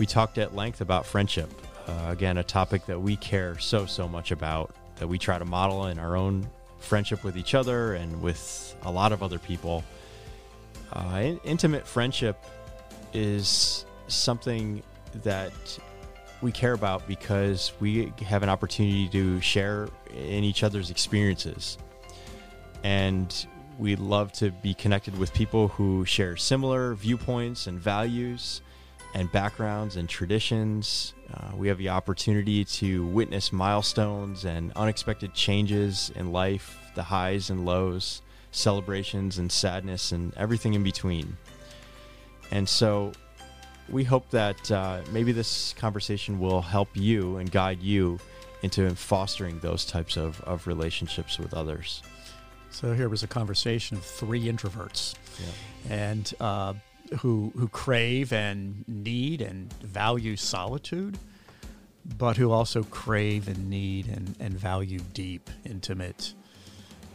[0.00, 1.48] We talked at length about friendship,
[1.86, 5.44] uh, again, a topic that we care so, so much about, that we try to
[5.44, 6.48] model in our own
[6.80, 9.84] friendship with each other and with a lot of other people.
[10.92, 12.36] Uh, in- intimate friendship
[13.12, 14.82] is something
[15.22, 15.52] that
[16.40, 21.78] we care about because we have an opportunity to share in each other's experiences.
[22.82, 23.46] And
[23.78, 28.60] we love to be connected with people who share similar viewpoints and values
[29.14, 31.14] and backgrounds and traditions.
[31.32, 37.50] Uh, we have the opportunity to witness milestones and unexpected changes in life, the highs
[37.50, 41.36] and lows, celebrations and sadness, and everything in between.
[42.50, 43.12] And so
[43.88, 48.18] we hope that uh, maybe this conversation will help you and guide you
[48.62, 52.02] into fostering those types of, of relationships with others.
[52.72, 55.94] So here was a conversation of three introverts, Yeah.
[55.94, 56.74] and uh,
[57.20, 61.18] who who crave and need and value solitude,
[62.18, 66.34] but who also crave and need and, and value deep, intimate,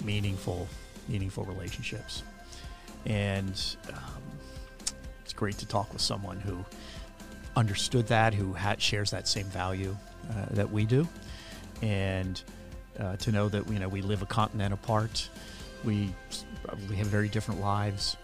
[0.03, 0.67] meaningful,
[1.09, 2.23] meaningful relationships.
[3.05, 3.59] And
[3.91, 4.21] um,
[5.23, 6.63] it's great to talk with someone who
[7.55, 9.95] understood that, who ha- shares that same value
[10.29, 11.07] uh, that we do,
[11.81, 12.41] and
[12.99, 15.29] uh, to know that you know we live a continent apart,
[15.83, 16.13] we
[16.63, 18.17] probably have very different lives,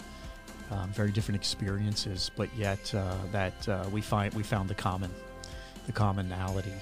[0.71, 5.11] um, very different experiences, but yet uh, that uh, we find we found the common,
[5.85, 6.73] the commonality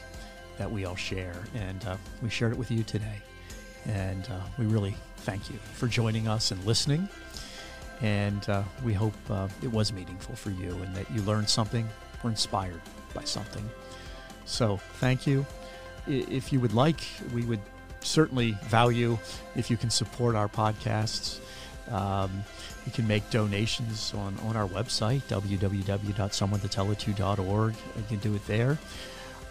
[0.58, 3.22] that we all share, and uh, we shared it with you today,
[3.86, 7.08] and uh, we really thank you for joining us and listening,
[8.02, 9.14] and uh, we hope
[9.62, 11.88] it was meaningful for you and that you learned something,
[12.24, 12.82] were inspired
[13.14, 13.68] by something.
[14.46, 15.46] So thank you.
[16.08, 17.02] If you would like,
[17.34, 17.60] we would
[18.02, 19.18] certainly value
[19.56, 21.39] if you can support our podcasts.
[21.89, 22.43] Um,
[22.86, 27.74] you can make donations on, on our website, www.someonetotellitto.org.
[27.74, 28.78] You can do it there.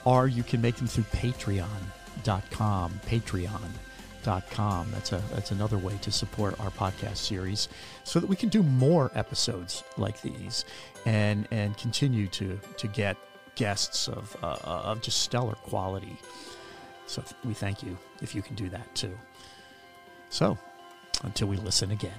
[0.05, 4.91] Or you can make them through patreon.com, patreon.com.
[4.93, 7.69] That's, a, that's another way to support our podcast series
[8.05, 10.65] so that we can do more episodes like these
[11.07, 13.17] and, and continue to, to get
[13.55, 16.17] guests of, uh, of just stellar quality.
[17.11, 19.19] So we thank you if you can do that too.
[20.29, 20.57] So
[21.25, 22.15] until we listen again.